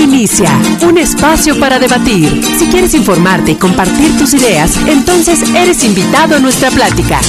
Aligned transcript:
inicia 0.00 0.50
un 0.82 0.98
espacio 0.98 1.58
para 1.58 1.78
debatir. 1.78 2.42
Si 2.58 2.66
quieres 2.66 2.94
informarte 2.94 3.52
y 3.52 3.54
compartir 3.56 4.16
tus 4.18 4.34
ideas, 4.34 4.76
entonces 4.86 5.42
eres 5.54 5.84
invitado 5.84 6.36
a 6.36 6.38
nuestra 6.38 6.70
plática. 6.70 7.20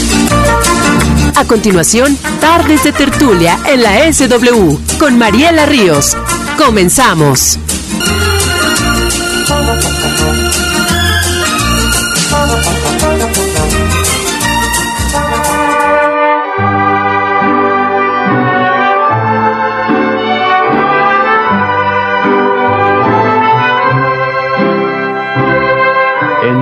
A 1.35 1.45
continuación, 1.45 2.17
Tardes 2.39 2.83
de 2.83 2.91
Tertulia 2.91 3.59
en 3.65 3.83
la 3.83 4.11
SW 4.11 4.77
con 4.99 5.17
Mariela 5.17 5.65
Ríos. 5.65 6.17
Comenzamos. 6.57 7.59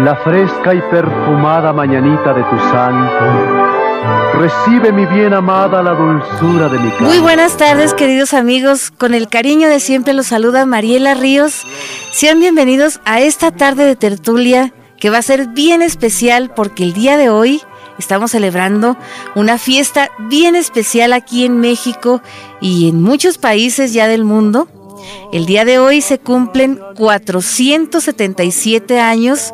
La 0.10 0.16
fresca 0.16 0.74
y 0.74 0.82
perfumada 0.90 1.72
mañanita 1.72 2.34
de 2.34 2.42
tu 2.42 2.58
santo. 2.72 4.40
Recibe 4.40 4.92
mi 4.92 5.06
bien 5.06 5.36
amada 5.36 5.84
la 5.84 5.92
dulzura 5.92 6.68
de 6.68 6.80
mi 6.80 6.90
casa. 6.90 7.04
Muy 7.04 7.20
buenas 7.20 7.58
tardes, 7.58 7.94
queridos 7.94 8.34
amigos. 8.34 8.90
Con 8.90 9.14
el 9.14 9.28
cariño 9.28 9.70
de 9.70 9.80
siempre 9.80 10.16
los 10.16 10.26
saluda 10.26 10.66
Mariela 10.66 11.14
Ríos. 11.14 11.62
Sean 12.12 12.40
bienvenidos 12.40 13.00
a 13.06 13.22
esta 13.22 13.52
tarde 13.52 13.86
de 13.86 13.96
tertulia 13.96 14.74
que 15.00 15.12
va 15.12 15.20
a 15.20 15.22
ser 15.22 15.50
bien 15.50 15.84
especial 15.84 16.50
porque 16.56 16.86
el 16.86 16.94
día 16.94 17.16
de 17.16 17.30
hoy 17.30 17.62
estamos 18.00 18.32
celebrando 18.32 18.98
una 19.36 19.60
fiesta 19.60 20.10
bien 20.28 20.56
especial 20.56 21.14
aquí 21.14 21.46
en 21.46 21.60
México 21.60 22.24
y 22.62 22.90
en 22.90 23.04
muchos 23.04 23.38
países 23.38 23.94
ya 23.94 24.08
del 24.08 24.24
mundo. 24.24 24.68
El 25.32 25.46
día 25.46 25.66
de 25.66 25.78
hoy 25.78 26.02
se 26.02 26.18
cumplen 26.18 26.80
477 26.96 29.00
años 29.00 29.54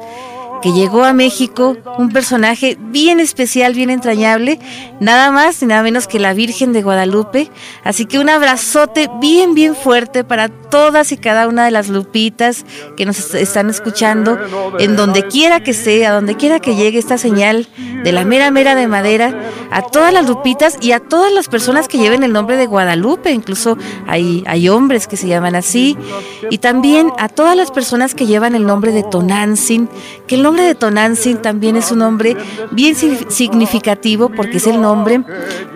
que 0.65 0.71
llegó 0.71 1.03
a 1.03 1.13
México 1.13 1.77
un 1.99 2.09
personaje 2.09 2.75
bien 2.79 3.19
especial, 3.19 3.75
bien 3.75 3.91
entrañable, 3.91 4.57
nada 4.99 5.29
más 5.29 5.61
y 5.61 5.67
nada 5.67 5.83
menos 5.83 6.07
que 6.07 6.17
la 6.17 6.33
Virgen 6.33 6.73
de 6.73 6.81
Guadalupe. 6.81 7.51
Así 7.83 8.07
que 8.07 8.17
un 8.17 8.31
abrazote 8.31 9.07
bien, 9.21 9.53
bien 9.53 9.75
fuerte 9.75 10.23
para 10.23 10.49
todas 10.49 11.11
y 11.11 11.17
cada 11.17 11.47
una 11.47 11.65
de 11.65 11.71
las 11.71 11.89
lupitas 11.89 12.65
que 12.97 13.05
nos 13.05 13.35
están 13.35 13.69
escuchando, 13.69 14.39
en 14.79 14.95
donde 14.95 15.27
quiera 15.27 15.59
que 15.59 15.75
sea, 15.75 16.11
donde 16.13 16.35
quiera 16.35 16.59
que 16.59 16.75
llegue 16.75 16.97
esta 16.97 17.19
señal 17.19 17.67
de 18.03 18.11
la 18.11 18.25
mera, 18.25 18.49
mera 18.49 18.73
de 18.73 18.87
madera, 18.87 19.39
a 19.69 19.83
todas 19.83 20.11
las 20.11 20.27
lupitas 20.27 20.79
y 20.81 20.93
a 20.93 20.99
todas 20.99 21.31
las 21.31 21.47
personas 21.47 21.87
que 21.87 21.99
lleven 21.99 22.23
el 22.23 22.33
nombre 22.33 22.57
de 22.57 22.65
Guadalupe, 22.65 23.31
incluso 23.31 23.77
hay, 24.07 24.43
hay 24.47 24.67
hombres 24.67 25.07
que 25.07 25.15
se 25.15 25.27
llaman 25.27 25.53
así, 25.53 25.95
y 26.49 26.57
también 26.57 27.11
a 27.19 27.29
todas 27.29 27.55
las 27.55 27.69
personas 27.69 28.15
que 28.15 28.25
llevan 28.25 28.55
el 28.55 28.65
nombre 28.65 28.91
de 28.91 29.03
Tonantzin, 29.03 29.89
que 30.27 30.35
el 30.35 30.41
nombre 30.41 30.54
nombre 30.55 30.67
de 30.69 30.75
Tonantzin 30.75 31.41
también 31.41 31.75
es 31.75 31.91
un 31.91 31.99
nombre 31.99 32.37
bien 32.71 32.95
significativo 32.95 34.29
porque 34.29 34.55
es 34.55 34.67
el 34.67 34.79
nombre 34.79 35.21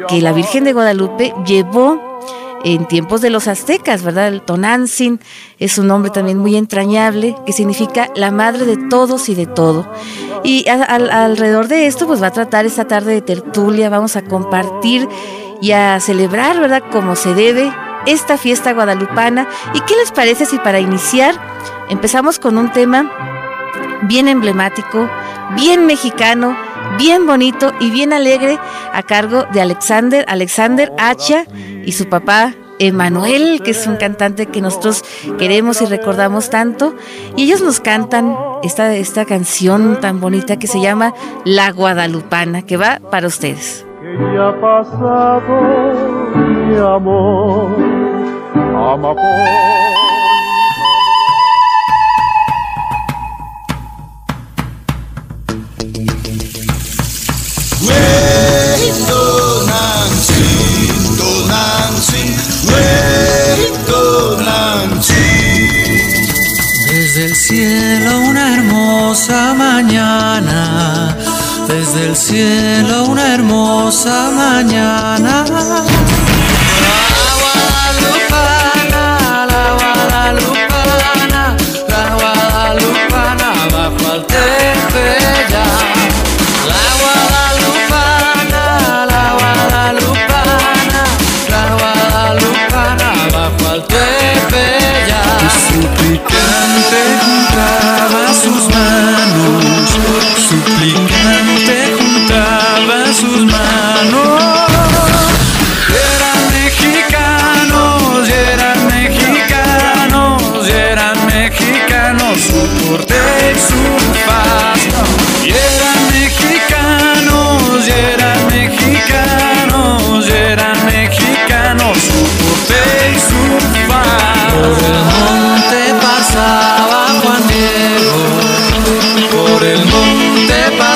que 0.08 0.22
la 0.22 0.32
Virgen 0.32 0.64
de 0.64 0.72
Guadalupe 0.72 1.34
llevó 1.46 2.22
en 2.64 2.88
tiempos 2.88 3.20
de 3.20 3.30
los 3.30 3.50
aztecas, 3.50 4.04
¿verdad? 4.04 4.30
El 4.30 4.42
Tonantzin 4.42 5.20
es 5.58 5.78
un 5.78 5.88
nombre 5.88 6.12
también 6.12 6.38
muy 6.38 6.56
entrañable 6.56 7.36
que 7.46 7.52
significa 7.52 8.08
la 8.16 8.32
madre 8.32 8.66
de 8.66 8.78
todos 8.90 9.28
y 9.28 9.36
de 9.36 9.48
todo. 9.48 9.92
Y 10.46 10.66
alrededor 10.70 11.68
de 11.68 11.88
esto, 11.88 12.08
pues 12.08 12.24
va 12.24 12.28
a 12.28 12.32
tratar 12.32 12.66
esta 12.66 12.88
tarde 12.88 13.12
de 13.12 13.22
tertulia, 13.22 13.90
vamos 13.90 14.16
a 14.16 14.22
compartir 14.22 15.10
y 15.62 15.72
a 15.74 16.00
celebrar, 16.00 16.58
¿verdad? 16.58 16.84
Como 16.90 17.18
se 17.18 17.34
debe 17.34 17.70
esta 18.06 18.38
fiesta 18.38 18.72
guadalupana. 18.72 19.46
¿Y 19.74 19.82
qué 19.82 19.98
les 19.98 20.14
parece 20.14 20.46
si 20.46 20.58
para 20.58 20.80
iniciar 20.80 21.36
empezamos 21.90 22.40
con 22.40 22.58
un 22.58 22.72
tema 22.72 23.12
bien 24.04 24.28
emblemático, 24.28 25.10
bien 25.56 25.86
mexicano, 25.86 26.56
bien 26.98 27.26
bonito 27.26 27.72
y 27.80 27.92
bien 27.92 28.14
alegre 28.14 28.58
a 28.94 29.04
cargo 29.04 29.46
de 29.54 29.62
Alexander, 29.62 30.26
Alexander 30.28 30.92
Hacha 30.98 31.46
y 31.86 31.92
su 31.92 32.08
papá 32.10 32.54
Emanuel, 32.80 33.62
que 33.62 33.72
es 33.72 33.86
un 33.88 33.98
cantante 33.98 34.46
que 34.46 34.62
nosotros 34.62 35.04
queremos 35.38 35.82
y 35.82 35.86
recordamos 35.86 36.50
tanto. 36.50 36.96
Y 37.36 37.44
ellos 37.44 37.62
nos 37.62 37.82
cantan 37.82 38.36
esta, 38.64 38.96
esta 38.96 39.26
canción 39.26 40.00
tan 40.00 40.22
bonita 40.22 40.58
que 40.58 40.68
se 40.68 40.82
llama 40.82 41.14
La 41.44 41.72
Guadalupana, 41.72 42.62
que 42.62 42.78
va 42.78 43.00
para 43.12 43.28
ustedes. 43.28 43.86
ha 44.38 44.62
pasado 44.62 45.62
mi 46.36 46.78
amor, 46.78 47.70
desde 72.30 72.59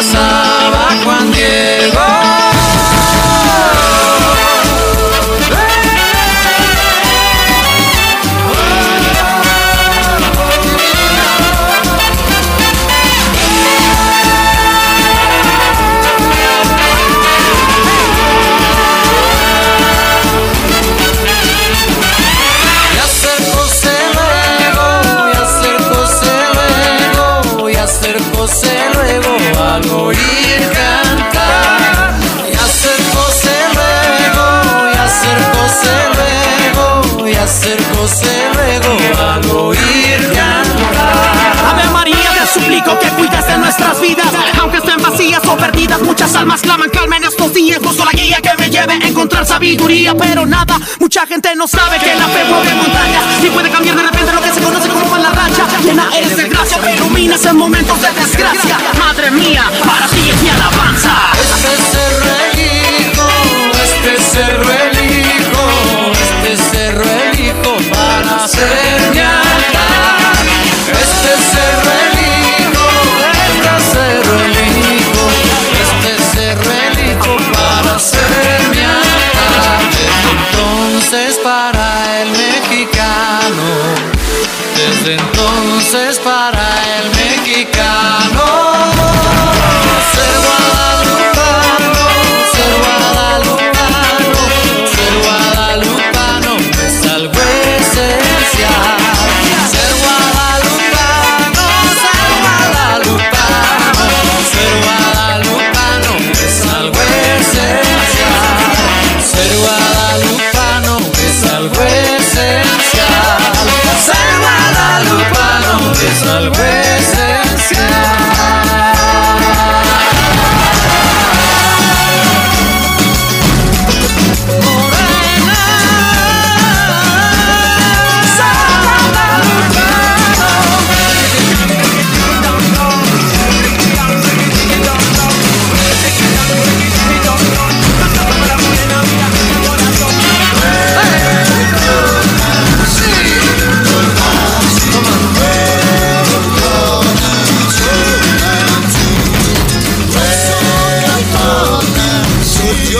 Muchas 0.03 0.32
no 51.63 51.67
sabe 51.67 51.97
que 51.97 52.12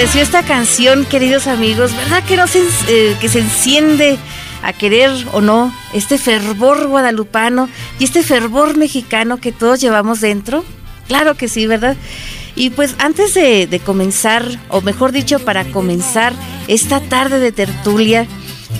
pareció 0.00 0.22
esta 0.22 0.42
canción, 0.42 1.04
queridos 1.04 1.46
amigos? 1.46 1.94
¿Verdad 1.94 2.24
que 2.24 2.38
no 2.38 2.46
se, 2.46 2.62
eh, 2.88 3.14
que 3.20 3.28
se 3.28 3.40
enciende 3.40 4.16
a 4.62 4.72
querer 4.72 5.10
o 5.32 5.42
no 5.42 5.74
este 5.92 6.16
fervor 6.16 6.86
guadalupano 6.86 7.68
y 7.98 8.04
este 8.04 8.22
fervor 8.22 8.78
mexicano 8.78 9.36
que 9.36 9.52
todos 9.52 9.78
llevamos 9.78 10.22
dentro? 10.22 10.64
Claro 11.06 11.34
que 11.34 11.48
sí, 11.48 11.66
¿verdad? 11.66 11.98
Y 12.56 12.70
pues 12.70 12.94
antes 12.98 13.34
de, 13.34 13.66
de 13.66 13.78
comenzar, 13.78 14.46
o 14.70 14.80
mejor 14.80 15.12
dicho, 15.12 15.38
para 15.38 15.66
comenzar 15.66 16.32
esta 16.66 17.00
tarde 17.00 17.38
de 17.38 17.52
tertulia, 17.52 18.26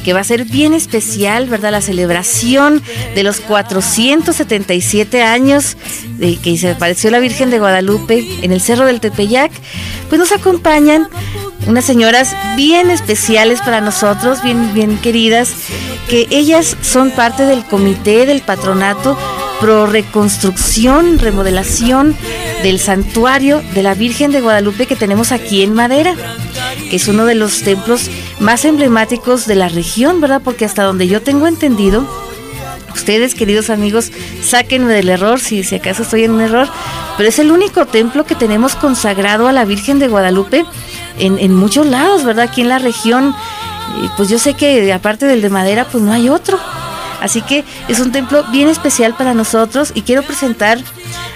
que 0.04 0.12
va 0.12 0.20
a 0.20 0.24
ser 0.24 0.44
bien 0.44 0.74
especial, 0.74 1.46
¿verdad? 1.46 1.72
La 1.72 1.80
celebración 1.80 2.82
de 3.14 3.22
los 3.22 3.40
477 3.40 5.22
años 5.22 5.76
de 6.18 6.36
que 6.36 6.56
se 6.58 6.70
apareció 6.70 7.10
la 7.10 7.18
Virgen 7.18 7.50
de 7.50 7.58
Guadalupe 7.58 8.26
en 8.42 8.52
el 8.52 8.60
Cerro 8.60 8.86
del 8.86 9.00
Tepeyac, 9.00 9.52
pues 10.08 10.18
nos 10.18 10.32
acompañan 10.32 11.08
unas 11.66 11.84
señoras 11.84 12.34
bien 12.56 12.90
especiales 12.90 13.60
para 13.60 13.80
nosotros, 13.80 14.42
bien, 14.42 14.72
bien 14.72 14.98
queridas, 14.98 15.52
que 16.08 16.26
ellas 16.30 16.76
son 16.82 17.10
parte 17.10 17.44
del 17.44 17.64
comité 17.64 18.26
del 18.26 18.40
patronato 18.40 19.16
pro 19.60 19.86
reconstrucción, 19.86 21.18
remodelación 21.18 22.16
del 22.62 22.78
santuario 22.78 23.62
de 23.74 23.82
la 23.82 23.94
Virgen 23.94 24.32
de 24.32 24.40
Guadalupe 24.40 24.86
que 24.86 24.96
tenemos 24.96 25.32
aquí 25.32 25.62
en 25.62 25.72
Madera, 25.72 26.14
que 26.90 26.96
es 26.96 27.08
uno 27.08 27.24
de 27.24 27.34
los 27.34 27.62
templos 27.62 28.10
más 28.38 28.64
emblemáticos 28.64 29.46
de 29.46 29.54
la 29.54 29.68
región, 29.68 30.20
¿verdad? 30.20 30.42
Porque 30.44 30.64
hasta 30.64 30.82
donde 30.82 31.08
yo 31.08 31.22
tengo 31.22 31.46
entendido, 31.46 32.06
ustedes 32.94 33.34
queridos 33.34 33.70
amigos, 33.70 34.12
sáquenme 34.42 34.92
del 34.92 35.08
error 35.08 35.40
si, 35.40 35.64
si 35.64 35.76
acaso 35.76 36.02
estoy 36.02 36.24
en 36.24 36.32
un 36.32 36.40
error, 36.40 36.68
pero 37.16 37.28
es 37.28 37.38
el 37.38 37.50
único 37.50 37.86
templo 37.86 38.24
que 38.24 38.34
tenemos 38.34 38.74
consagrado 38.74 39.48
a 39.48 39.52
la 39.52 39.64
Virgen 39.64 39.98
de 39.98 40.08
Guadalupe 40.08 40.64
en, 41.18 41.38
en 41.38 41.54
muchos 41.54 41.86
lados, 41.86 42.24
¿verdad? 42.24 42.48
Aquí 42.50 42.60
en 42.60 42.68
la 42.68 42.78
región, 42.78 43.34
pues 44.16 44.28
yo 44.28 44.38
sé 44.38 44.54
que 44.54 44.92
aparte 44.92 45.26
del 45.26 45.42
de 45.42 45.50
madera, 45.50 45.86
pues 45.90 46.02
no 46.02 46.12
hay 46.12 46.28
otro. 46.28 46.58
Así 47.20 47.42
que 47.42 47.64
es 47.88 48.00
un 48.00 48.12
templo 48.12 48.44
bien 48.50 48.68
especial 48.68 49.14
para 49.14 49.34
nosotros 49.34 49.92
y 49.94 50.02
quiero 50.02 50.22
presentar 50.22 50.78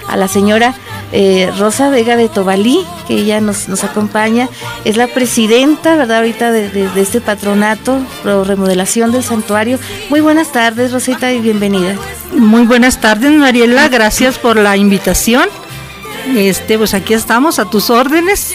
a 0.08 0.16
la 0.16 0.28
señora 0.28 0.74
eh, 1.16 1.48
Rosa 1.56 1.90
Vega 1.90 2.16
de 2.16 2.28
Tobalí, 2.28 2.84
que 3.06 3.14
ella 3.14 3.40
nos, 3.40 3.68
nos 3.68 3.84
acompaña. 3.84 4.48
Es 4.84 4.96
la 4.96 5.06
presidenta, 5.06 5.94
¿verdad? 5.94 6.18
Ahorita 6.18 6.50
de, 6.50 6.90
este 6.96 7.20
patronato, 7.20 8.00
pro 8.24 8.42
remodelación 8.42 9.12
del 9.12 9.22
santuario. 9.22 9.78
Muy 10.10 10.20
buenas 10.20 10.50
tardes, 10.50 10.90
Rosita, 10.90 11.32
y 11.32 11.38
bienvenida. 11.38 11.94
Muy 12.32 12.66
buenas 12.66 13.00
tardes, 13.00 13.30
Mariela. 13.30 13.88
Gracias 13.88 14.38
por 14.38 14.56
la 14.56 14.76
invitación. 14.76 15.48
Este, 16.34 16.78
pues 16.78 16.94
aquí 16.94 17.14
estamos 17.14 17.60
a 17.60 17.70
tus 17.70 17.90
órdenes. 17.90 18.52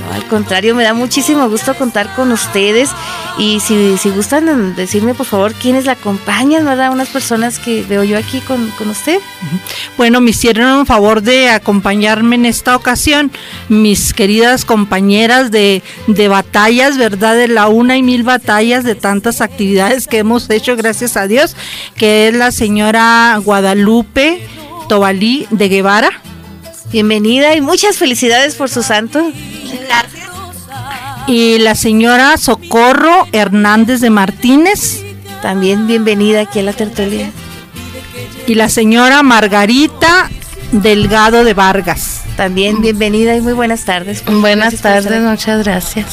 No, 0.00 0.12
al 0.14 0.24
contrario, 0.26 0.74
me 0.74 0.84
da 0.84 0.94
muchísimo 0.94 1.48
gusto 1.48 1.74
contar 1.74 2.14
con 2.14 2.32
ustedes. 2.32 2.90
Y 3.38 3.60
si, 3.60 3.96
si 3.98 4.10
gustan 4.10 4.74
decirme, 4.74 5.14
por 5.14 5.26
favor, 5.26 5.54
quiénes 5.54 5.84
la 5.84 5.92
acompañan, 5.92 6.64
¿verdad? 6.64 6.92
Unas 6.92 7.08
personas 7.08 7.58
que 7.58 7.82
veo 7.82 8.02
yo 8.04 8.18
aquí 8.18 8.40
con, 8.40 8.70
con 8.72 8.88
usted. 8.90 9.18
Bueno, 9.96 10.20
me 10.20 10.30
hicieron 10.30 10.78
un 10.78 10.86
favor 10.86 11.22
de 11.22 11.50
acompañarme 11.50 12.36
en 12.36 12.46
esta 12.46 12.76
ocasión 12.76 13.30
mis 13.68 14.12
queridas 14.14 14.64
compañeras 14.64 15.50
de, 15.50 15.82
de 16.06 16.28
batallas, 16.28 16.96
¿verdad? 16.98 17.36
De 17.36 17.48
la 17.48 17.68
una 17.68 17.96
y 17.96 18.02
mil 18.02 18.22
batallas 18.22 18.84
de 18.84 18.94
tantas 18.94 19.40
actividades 19.40 20.06
que 20.06 20.18
hemos 20.18 20.48
hecho, 20.50 20.76
gracias 20.76 21.16
a 21.16 21.26
Dios, 21.26 21.56
que 21.96 22.28
es 22.28 22.34
la 22.34 22.52
señora 22.52 23.38
Guadalupe 23.42 24.42
Tobalí 24.88 25.46
de 25.50 25.68
Guevara. 25.68 26.10
Bienvenida 26.90 27.54
y 27.54 27.60
muchas 27.60 27.96
felicidades 27.96 28.56
por 28.56 28.68
su 28.68 28.82
santo. 28.82 29.32
Gracias. 29.72 30.30
Y 31.26 31.58
la 31.58 31.74
señora 31.74 32.36
Socorro 32.36 33.26
Hernández 33.32 34.00
de 34.00 34.10
Martínez. 34.10 35.04
También 35.42 35.86
bienvenida 35.86 36.40
aquí 36.40 36.58
a 36.58 36.62
la 36.62 36.72
tertulia. 36.72 37.30
Y 38.46 38.54
la 38.54 38.68
señora 38.68 39.22
Margarita 39.22 40.30
Delgado 40.72 41.44
de 41.44 41.54
Vargas. 41.54 42.22
También 42.36 42.80
bienvenida 42.80 43.36
y 43.36 43.40
muy 43.40 43.52
buenas 43.52 43.84
tardes. 43.84 44.24
Buenas 44.24 44.80
tardes, 44.80 45.20
muchas 45.22 45.64
gracias. 45.64 46.06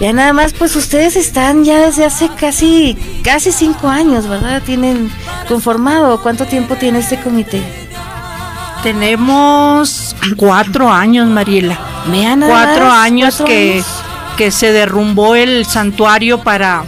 Ya 0.00 0.12
nada 0.12 0.32
más, 0.32 0.52
pues 0.52 0.74
ustedes 0.74 1.16
están 1.16 1.64
ya 1.64 1.86
desde 1.86 2.04
hace 2.04 2.28
casi, 2.28 2.96
casi 3.22 3.52
cinco 3.52 3.88
años, 3.88 4.26
¿verdad? 4.26 4.62
Tienen 4.62 5.10
conformado. 5.48 6.20
¿Cuánto 6.22 6.44
tiempo 6.46 6.76
tiene 6.76 6.98
este 6.98 7.20
comité? 7.20 7.62
Tenemos 8.82 10.16
cuatro 10.36 10.90
años, 10.90 11.28
Mariela. 11.28 11.78
Nada 12.06 12.46
cuatro 12.48 12.86
más, 12.86 12.98
años 13.04 13.34
cuatro 13.36 13.46
que, 13.46 13.72
años. 13.74 13.86
que 14.36 14.50
se 14.50 14.72
derrumbó 14.72 15.36
el 15.36 15.66
santuario 15.66 16.42
para 16.42 16.84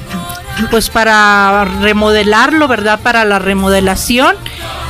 pues 0.70 0.88
para 0.90 1.64
remodelarlo, 1.64 2.68
¿verdad? 2.68 3.00
Para 3.00 3.24
la 3.24 3.38
remodelación. 3.38 4.36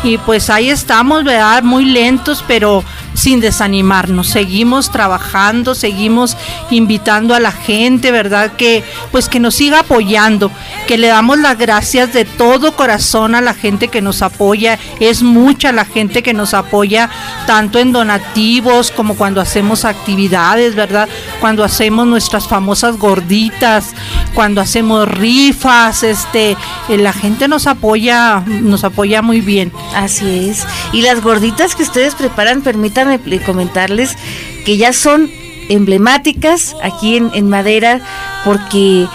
Y 0.02 0.18
pues 0.18 0.50
ahí 0.50 0.70
estamos, 0.70 1.24
¿verdad? 1.24 1.62
Muy 1.62 1.86
lentos, 1.86 2.44
pero 2.46 2.84
sin 3.14 3.40
desanimarnos. 3.40 4.28
Seguimos 4.28 4.90
trabajando, 4.90 5.74
seguimos 5.74 6.36
invitando 6.70 7.34
a 7.34 7.40
la 7.40 7.52
gente, 7.52 8.10
¿verdad? 8.10 8.52
Que 8.52 8.84
pues 9.10 9.28
que 9.28 9.40
nos 9.40 9.54
siga 9.54 9.80
apoyando, 9.80 10.50
que 10.86 10.98
le 10.98 11.08
damos 11.08 11.38
las 11.38 11.56
gracias 11.56 12.12
de 12.12 12.24
todo 12.24 12.76
corazón 12.76 13.34
a 13.34 13.40
la 13.40 13.54
gente 13.54 13.88
que 13.88 14.02
nos 14.02 14.22
apoya. 14.22 14.78
Es 15.00 15.22
mucha 15.22 15.72
la 15.72 15.84
gente 15.84 16.22
que 16.22 16.34
nos 16.34 16.54
apoya 16.54 17.08
tanto 17.46 17.78
en 17.78 17.92
donativos 17.92 18.90
como 18.90 19.16
cuando 19.16 19.40
hacemos 19.40 19.84
actividades, 19.84 20.74
¿verdad? 20.74 21.08
Cuando 21.40 21.64
hacemos 21.64 22.06
nuestras 22.06 22.48
famosas 22.48 22.98
gorditas, 22.98 23.94
cuando 24.34 24.60
hacemos 24.60 25.08
rifas, 25.08 26.02
este, 26.02 26.56
eh, 26.88 26.98
la 26.98 27.12
gente 27.12 27.48
nos 27.48 27.66
apoya, 27.66 28.42
nos 28.46 28.84
apoya 28.84 29.22
muy 29.22 29.40
bien. 29.40 29.72
Así 29.94 30.48
es. 30.50 30.64
Y 30.92 31.02
las 31.02 31.22
gorditas 31.22 31.74
que 31.74 31.82
ustedes 31.82 32.14
preparan, 32.14 32.62
permítanme 32.62 33.03
comentarles 33.44 34.16
que 34.64 34.76
ya 34.76 34.92
son 34.92 35.30
emblemáticas 35.68 36.76
aquí 36.82 37.16
en, 37.16 37.30
en 37.34 37.48
Madera 37.48 38.00
porque 38.44 39.06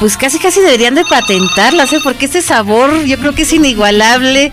pues 0.00 0.16
casi 0.16 0.38
casi 0.38 0.60
deberían 0.60 0.94
de 0.94 1.04
patentarlas, 1.04 1.92
¿eh? 1.92 1.98
porque 2.02 2.26
este 2.26 2.42
sabor 2.42 3.04
yo 3.04 3.18
creo 3.18 3.34
que 3.34 3.42
es 3.42 3.52
inigualable 3.52 4.52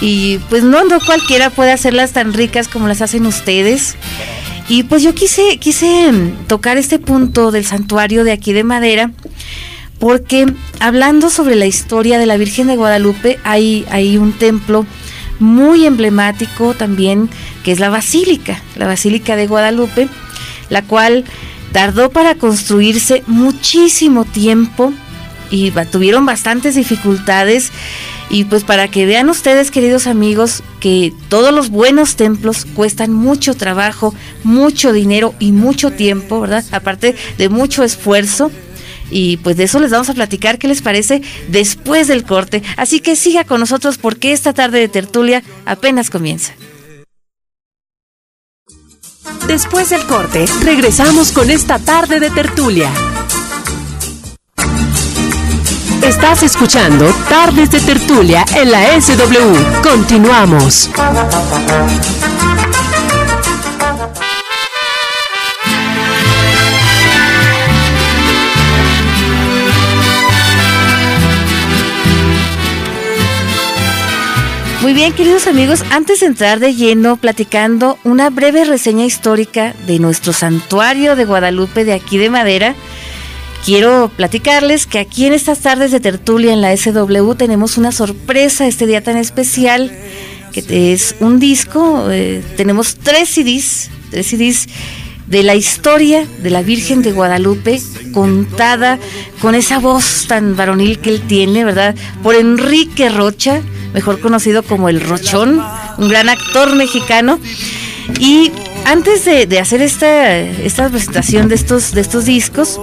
y 0.00 0.38
pues 0.48 0.62
no, 0.62 0.84
no 0.84 1.00
cualquiera 1.00 1.50
puede 1.50 1.72
hacerlas 1.72 2.12
tan 2.12 2.32
ricas 2.32 2.68
como 2.68 2.88
las 2.88 3.02
hacen 3.02 3.26
ustedes. 3.26 3.96
Y 4.68 4.82
pues 4.82 5.02
yo 5.02 5.14
quise, 5.14 5.58
quise 5.58 6.10
tocar 6.48 6.76
este 6.76 6.98
punto 6.98 7.52
del 7.52 7.64
santuario 7.64 8.24
de 8.24 8.32
aquí 8.32 8.52
de 8.52 8.64
madera, 8.64 9.12
porque 10.00 10.46
hablando 10.80 11.30
sobre 11.30 11.54
la 11.54 11.66
historia 11.66 12.18
de 12.18 12.26
la 12.26 12.36
Virgen 12.36 12.66
de 12.66 12.76
Guadalupe, 12.76 13.38
hay, 13.44 13.86
hay 13.90 14.16
un 14.18 14.32
templo 14.32 14.84
muy 15.38 15.86
emblemático 15.86 16.74
también, 16.74 17.30
que 17.66 17.72
es 17.72 17.80
la 17.80 17.90
Basílica, 17.90 18.62
la 18.76 18.86
Basílica 18.86 19.34
de 19.34 19.48
Guadalupe, 19.48 20.06
la 20.70 20.82
cual 20.82 21.24
tardó 21.72 22.10
para 22.10 22.36
construirse 22.36 23.24
muchísimo 23.26 24.24
tiempo 24.24 24.92
y 25.50 25.72
tuvieron 25.90 26.24
bastantes 26.24 26.76
dificultades 26.76 27.72
y 28.30 28.44
pues 28.44 28.62
para 28.62 28.86
que 28.86 29.04
vean 29.04 29.28
ustedes, 29.28 29.72
queridos 29.72 30.06
amigos, 30.06 30.62
que 30.78 31.12
todos 31.28 31.52
los 31.52 31.70
buenos 31.70 32.14
templos 32.14 32.66
cuestan 32.72 33.12
mucho 33.12 33.54
trabajo, 33.54 34.14
mucho 34.44 34.92
dinero 34.92 35.34
y 35.40 35.50
mucho 35.50 35.90
tiempo, 35.90 36.40
¿verdad? 36.40 36.64
Aparte 36.70 37.16
de 37.36 37.48
mucho 37.48 37.82
esfuerzo. 37.82 38.52
Y 39.10 39.38
pues 39.38 39.56
de 39.56 39.64
eso 39.64 39.80
les 39.80 39.90
vamos 39.90 40.08
a 40.08 40.14
platicar, 40.14 40.60
¿qué 40.60 40.68
les 40.68 40.82
parece? 40.82 41.20
Después 41.48 42.06
del 42.06 42.22
corte. 42.22 42.62
Así 42.76 43.00
que 43.00 43.16
siga 43.16 43.42
con 43.42 43.58
nosotros 43.58 43.98
porque 43.98 44.32
esta 44.32 44.52
tarde 44.52 44.78
de 44.78 44.88
tertulia 44.88 45.42
apenas 45.64 46.10
comienza. 46.10 46.52
Después 49.46 49.90
del 49.90 50.04
corte, 50.06 50.44
regresamos 50.62 51.30
con 51.30 51.50
esta 51.50 51.78
tarde 51.78 52.18
de 52.18 52.30
tertulia. 52.30 52.90
Estás 56.02 56.42
escuchando 56.42 57.06
Tardes 57.28 57.70
de 57.70 57.80
Tertulia 57.80 58.44
en 58.56 58.72
la 58.72 59.00
SW. 59.00 59.82
Continuamos. 59.88 60.90
Muy 74.86 74.94
bien, 74.94 75.12
queridos 75.14 75.48
amigos, 75.48 75.82
antes 75.90 76.20
de 76.20 76.26
entrar 76.26 76.60
de 76.60 76.72
lleno 76.72 77.16
platicando 77.16 77.98
una 78.04 78.30
breve 78.30 78.64
reseña 78.64 79.04
histórica 79.04 79.74
de 79.84 79.98
nuestro 79.98 80.32
santuario 80.32 81.16
de 81.16 81.24
Guadalupe 81.24 81.84
de 81.84 81.92
aquí 81.92 82.18
de 82.18 82.30
Madera, 82.30 82.76
quiero 83.64 84.12
platicarles 84.16 84.86
que 84.86 85.00
aquí 85.00 85.26
en 85.26 85.32
estas 85.32 85.58
tardes 85.58 85.90
de 85.90 85.98
tertulia 85.98 86.52
en 86.52 86.60
la 86.60 86.76
SW 86.76 87.34
tenemos 87.34 87.78
una 87.78 87.90
sorpresa 87.90 88.68
este 88.68 88.86
día 88.86 89.02
tan 89.02 89.16
especial, 89.16 89.90
que 90.52 90.92
es 90.92 91.16
un 91.18 91.40
disco, 91.40 92.06
eh, 92.08 92.40
tenemos 92.56 92.94
tres 92.94 93.28
CDs, 93.28 93.90
tres 94.12 94.28
CDs 94.28 94.68
de 95.26 95.42
la 95.42 95.54
historia 95.54 96.26
de 96.42 96.50
la 96.50 96.62
Virgen 96.62 97.02
de 97.02 97.12
Guadalupe 97.12 97.80
contada 98.12 98.98
con 99.40 99.54
esa 99.54 99.78
voz 99.78 100.26
tan 100.28 100.56
varonil 100.56 100.98
que 100.98 101.10
él 101.10 101.22
tiene, 101.26 101.64
¿verdad? 101.64 101.94
Por 102.22 102.34
Enrique 102.34 103.08
Rocha, 103.08 103.60
mejor 103.92 104.20
conocido 104.20 104.62
como 104.62 104.88
el 104.88 105.00
Rochón, 105.00 105.62
un 105.98 106.08
gran 106.08 106.28
actor 106.28 106.74
mexicano. 106.76 107.40
Y 108.20 108.52
antes 108.84 109.24
de, 109.24 109.58
hacer 109.58 109.82
esta, 109.82 110.38
esta 110.38 110.88
presentación 110.88 111.48
de 111.48 111.56
estos, 111.56 111.92
de 111.92 112.00
estos 112.00 112.24
discos, 112.24 112.80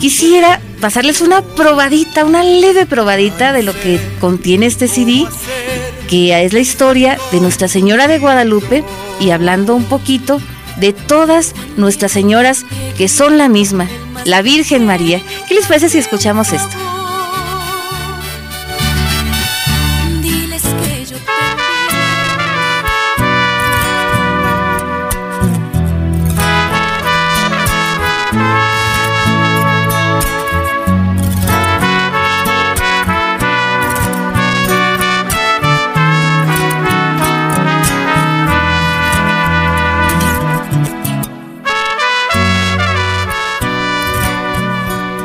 quisiera 0.00 0.60
pasarles 0.80 1.20
una 1.22 1.42
probadita, 1.42 2.24
una 2.24 2.44
leve 2.44 2.86
probadita 2.86 3.52
de 3.52 3.64
lo 3.64 3.72
que 3.72 3.98
contiene 4.20 4.66
este 4.66 4.86
CD, 4.86 5.26
que 6.08 6.44
es 6.44 6.52
la 6.52 6.60
historia 6.60 7.18
de 7.32 7.40
Nuestra 7.40 7.66
Señora 7.66 8.06
de 8.06 8.20
Guadalupe 8.20 8.84
y 9.18 9.30
hablando 9.30 9.74
un 9.74 9.84
poquito 9.84 10.40
de 10.76 10.92
todas 10.92 11.54
nuestras 11.76 12.12
señoras 12.12 12.64
que 12.96 13.08
son 13.08 13.38
la 13.38 13.48
misma, 13.48 13.88
la 14.24 14.42
Virgen 14.42 14.86
María. 14.86 15.20
¿Qué 15.48 15.54
les 15.54 15.66
parece 15.66 15.88
si 15.88 15.98
escuchamos 15.98 16.52
esto? 16.52 16.83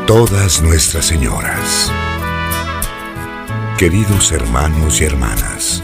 Todas 0.09 0.63
nuestras 0.63 1.05
señoras. 1.05 1.91
Queridos 3.77 4.31
hermanos 4.31 5.01
y 5.01 5.03
hermanas, 5.03 5.83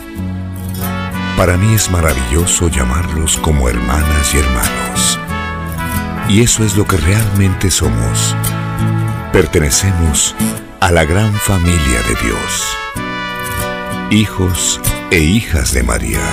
para 1.38 1.58
mí 1.58 1.76
es 1.76 1.92
maravilloso 1.92 2.68
llamarlos 2.70 3.38
como 3.38 3.70
hermanas 3.70 4.34
y 4.34 4.40
hermanos. 4.40 5.20
Y 6.28 6.42
eso 6.42 6.64
es 6.64 6.76
lo 6.76 6.88
que 6.88 6.98
realmente 6.98 7.70
somos. 7.70 8.36
Pertenecemos 9.32 10.36
a 10.80 10.92
la 10.92 11.06
gran 11.06 11.32
familia 11.32 12.02
de 12.08 12.28
Dios. 12.28 12.78
Hijos 14.10 14.82
e 15.12 15.20
hijas 15.20 15.72
de 15.72 15.84
María. 15.84 16.26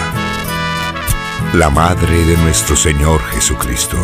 La 1.52 1.68
Madre 1.68 2.24
de 2.24 2.38
nuestro 2.38 2.74
Señor 2.74 3.20
Jesucristo. 3.34 3.98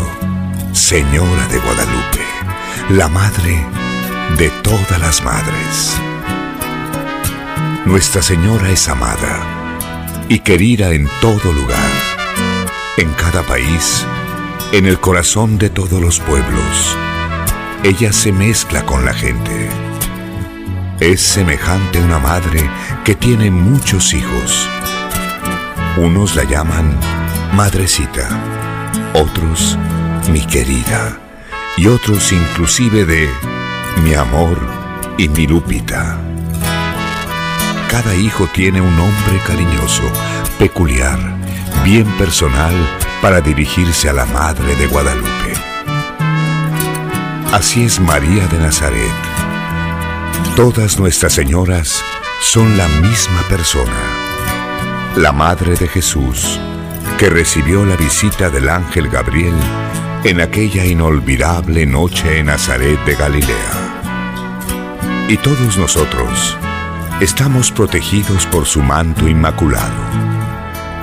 Señora 0.75 1.49
de 1.49 1.59
Guadalupe. 1.59 2.38
La 2.91 3.07
Madre 3.07 3.67
de 4.39 4.49
todas 4.63 4.99
las 4.99 5.23
madres. 5.23 5.95
Nuestra 7.85 8.23
Señora 8.23 8.71
es 8.71 8.89
amada 8.89 10.25
y 10.31 10.39
querida 10.39 10.93
en 10.93 11.07
todo 11.21 11.53
lugar, 11.53 11.91
en 12.97 13.13
cada 13.13 13.43
país, 13.43 14.07
en 14.73 14.87
el 14.87 14.99
corazón 15.01 15.59
de 15.59 15.69
todos 15.69 16.01
los 16.01 16.19
pueblos. 16.21 16.97
Ella 17.83 18.11
se 18.11 18.33
mezcla 18.33 18.87
con 18.87 19.05
la 19.05 19.13
gente. 19.13 19.69
Es 20.99 21.21
semejante 21.21 21.99
a 21.99 22.05
una 22.05 22.19
madre 22.19 22.71
que 23.05 23.15
tiene 23.15 23.51
muchos 23.51 24.15
hijos. 24.15 24.67
Unos 25.99 26.37
la 26.37 26.45
llaman 26.45 26.99
madrecita, 27.53 28.31
otros 29.13 29.77
mi 30.33 30.41
querida 30.41 31.28
y 31.79 31.87
otros 31.87 32.33
inclusive 32.33 33.05
de 33.05 33.31
mi 34.03 34.13
amor 34.15 34.59
y 35.17 35.29
mi 35.29 35.47
Lupita. 35.47 36.19
Cada 37.89 38.17
hijo 38.17 38.49
tiene 38.53 38.81
un 38.81 38.97
nombre 38.97 39.39
cariñoso, 39.47 40.03
peculiar, 40.59 41.19
bien 41.85 42.05
personal 42.19 42.75
para 43.23 43.41
dirigirse 43.41 44.09
a 44.09 44.13
la 44.13 44.27
Madre 44.27 44.75
de 44.75 44.89
Guadalupe. 44.89 45.53
Así 47.53 47.85
es 47.85 48.01
María 48.01 48.49
de 48.49 48.59
Nazaret. 48.59 49.13
Todas 50.57 50.99
nuestras 50.99 51.33
señoras 51.33 52.05
son 52.43 52.77
la 52.77 52.89
misma 52.89 53.43
persona, 53.49 54.01
la 55.17 55.31
Madre 55.31 55.77
de 55.77 55.87
Jesús, 55.87 56.59
que 57.19 57.31
recibió 57.31 57.85
la 57.85 57.95
visita 57.95 58.51
del 58.51 58.69
ángel 58.69 59.09
Gabriel 59.09 59.55
en 60.25 60.41
aquella 60.41 60.85
inolvidable 60.85 61.87
noche 61.87 62.39
en 62.39 62.47
Nazaret 62.47 62.99
de 63.05 63.15
Galilea. 63.15 65.27
Y 65.29 65.37
todos 65.37 65.77
nosotros 65.77 66.57
estamos 67.21 67.71
protegidos 67.71 68.47
por 68.47 68.67
su 68.67 68.83
manto 68.83 69.29
inmaculado. 69.29 69.95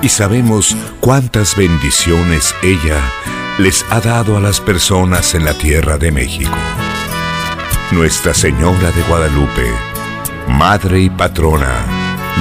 Y 0.02 0.10
sabemos 0.10 0.76
cuántas 1.00 1.56
bendiciones 1.56 2.54
ella 2.62 3.00
les 3.58 3.86
ha 3.90 4.02
dado 4.02 4.38
a 4.38 4.42
las 4.42 4.60
personas 4.60 5.34
en 5.34 5.46
la 5.46 5.54
tierra 5.54 5.98
de 5.98 6.12
México. 6.12 6.58
Nuestra 7.92 8.34
Señora 8.34 8.92
de 8.92 9.02
Guadalupe, 9.04 9.72
Madre 10.50 11.02
y 11.02 11.10
Patrona 11.10 11.86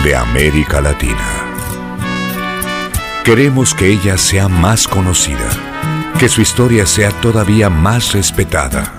de 0.02 0.16
América 0.16 0.80
Latina. 0.80 1.28
Queremos 3.24 3.74
que 3.74 3.86
ella 3.86 4.18
sea 4.18 4.48
más 4.48 4.88
conocida, 4.88 5.48
que 6.18 6.28
su 6.28 6.40
historia 6.40 6.86
sea 6.86 7.10
todavía 7.10 7.70
más 7.70 8.12
respetada. 8.12 8.92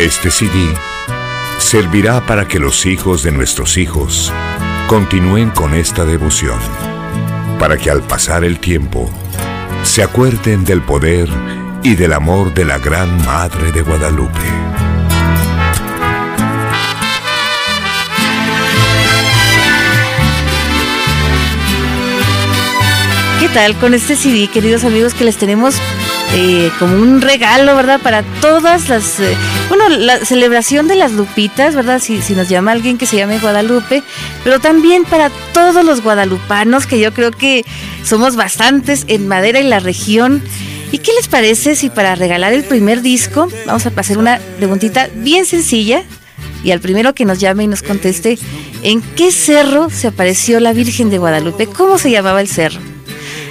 Este 0.00 0.30
CD 0.30 0.68
servirá 1.58 2.24
para 2.26 2.46
que 2.46 2.58
los 2.58 2.86
hijos 2.86 3.22
de 3.22 3.32
nuestros 3.32 3.76
hijos 3.78 4.32
continúen 4.88 5.50
con 5.50 5.74
esta 5.74 6.04
devoción, 6.04 6.58
para 7.58 7.76
que 7.76 7.90
al 7.90 8.02
pasar 8.02 8.44
el 8.44 8.60
tiempo 8.60 9.10
se 9.82 10.02
acuerden 10.02 10.64
del 10.64 10.82
poder 10.82 11.28
y 11.82 11.94
del 11.94 12.12
amor 12.12 12.52
de 12.52 12.64
la 12.64 12.78
Gran 12.78 13.24
Madre 13.24 13.72
de 13.72 13.82
Guadalupe. 13.82 14.65
¿Qué 23.46 23.52
tal 23.52 23.76
con 23.76 23.94
este 23.94 24.16
CD, 24.16 24.48
queridos 24.48 24.82
amigos, 24.82 25.14
que 25.14 25.22
les 25.22 25.36
tenemos 25.36 25.76
eh, 26.34 26.68
como 26.80 26.96
un 26.96 27.20
regalo, 27.20 27.76
¿verdad? 27.76 28.00
Para 28.00 28.24
todas 28.40 28.88
las... 28.88 29.20
Eh, 29.20 29.36
bueno, 29.68 29.88
la 29.88 30.18
celebración 30.18 30.88
de 30.88 30.96
las 30.96 31.12
Lupitas, 31.12 31.76
¿verdad? 31.76 32.00
Si, 32.00 32.20
si 32.22 32.34
nos 32.34 32.48
llama 32.48 32.72
alguien 32.72 32.98
que 32.98 33.06
se 33.06 33.16
llame 33.16 33.38
Guadalupe, 33.38 34.02
pero 34.42 34.58
también 34.58 35.04
para 35.04 35.30
todos 35.52 35.84
los 35.84 36.02
guadalupanos, 36.02 36.88
que 36.88 36.98
yo 36.98 37.14
creo 37.14 37.30
que 37.30 37.64
somos 38.02 38.34
bastantes 38.34 39.04
en 39.06 39.28
Madera 39.28 39.60
y 39.60 39.64
la 39.64 39.78
región. 39.78 40.42
¿Y 40.90 40.98
qué 40.98 41.12
les 41.12 41.28
parece 41.28 41.76
si 41.76 41.88
para 41.88 42.16
regalar 42.16 42.52
el 42.52 42.64
primer 42.64 43.00
disco 43.00 43.48
vamos 43.64 43.86
a 43.86 43.92
hacer 43.94 44.18
una 44.18 44.40
preguntita 44.56 45.08
bien 45.14 45.46
sencilla 45.46 46.02
y 46.64 46.72
al 46.72 46.80
primero 46.80 47.14
que 47.14 47.24
nos 47.24 47.38
llame 47.38 47.62
y 47.62 47.68
nos 47.68 47.84
conteste 47.84 48.40
en 48.82 49.02
qué 49.02 49.30
cerro 49.30 49.88
se 49.88 50.08
apareció 50.08 50.58
la 50.58 50.72
Virgen 50.72 51.10
de 51.10 51.18
Guadalupe? 51.18 51.68
¿Cómo 51.68 51.96
se 51.96 52.10
llamaba 52.10 52.40
el 52.40 52.48
cerro? 52.48 52.95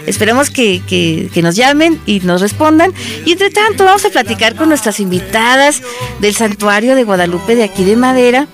Esperemos 0.07 0.49
que, 0.49 0.81
que, 0.87 1.41
nos 1.41 1.55
llamen 1.55 1.99
y 2.05 2.19
nos 2.21 2.41
respondan. 2.41 2.93
Y 3.25 3.33
entre 3.33 3.49
tanto, 3.49 3.85
vamos 3.85 4.05
a 4.05 4.09
platicar 4.09 4.55
con 4.55 4.69
nuestras 4.69 4.99
invitadas 4.99 5.81
del 6.19 6.35
santuario 6.35 6.95
de 6.95 7.03
Guadalupe 7.03 7.55
de 7.55 7.63
aquí 7.63 7.83
de 7.83 7.95
Madera, 7.95 8.47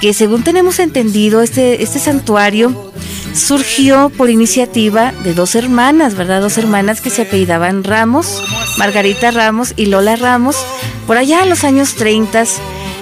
que 0.00 0.14
según 0.14 0.44
tenemos 0.44 0.78
entendido, 0.78 1.42
este, 1.42 1.82
este 1.82 1.98
santuario 1.98 2.92
surgió 3.34 4.10
por 4.10 4.30
iniciativa 4.30 5.12
de 5.24 5.34
dos 5.34 5.54
hermanas, 5.54 6.14
¿verdad? 6.14 6.40
Dos 6.40 6.58
hermanas 6.58 7.00
que 7.00 7.10
se 7.10 7.22
apellidaban 7.22 7.84
Ramos, 7.84 8.42
Margarita 8.78 9.30
Ramos 9.30 9.74
y 9.76 9.86
Lola 9.86 10.16
Ramos, 10.16 10.56
por 11.06 11.16
allá 11.16 11.42
en 11.42 11.50
los 11.50 11.64
años 11.64 11.94
30. 11.94 12.44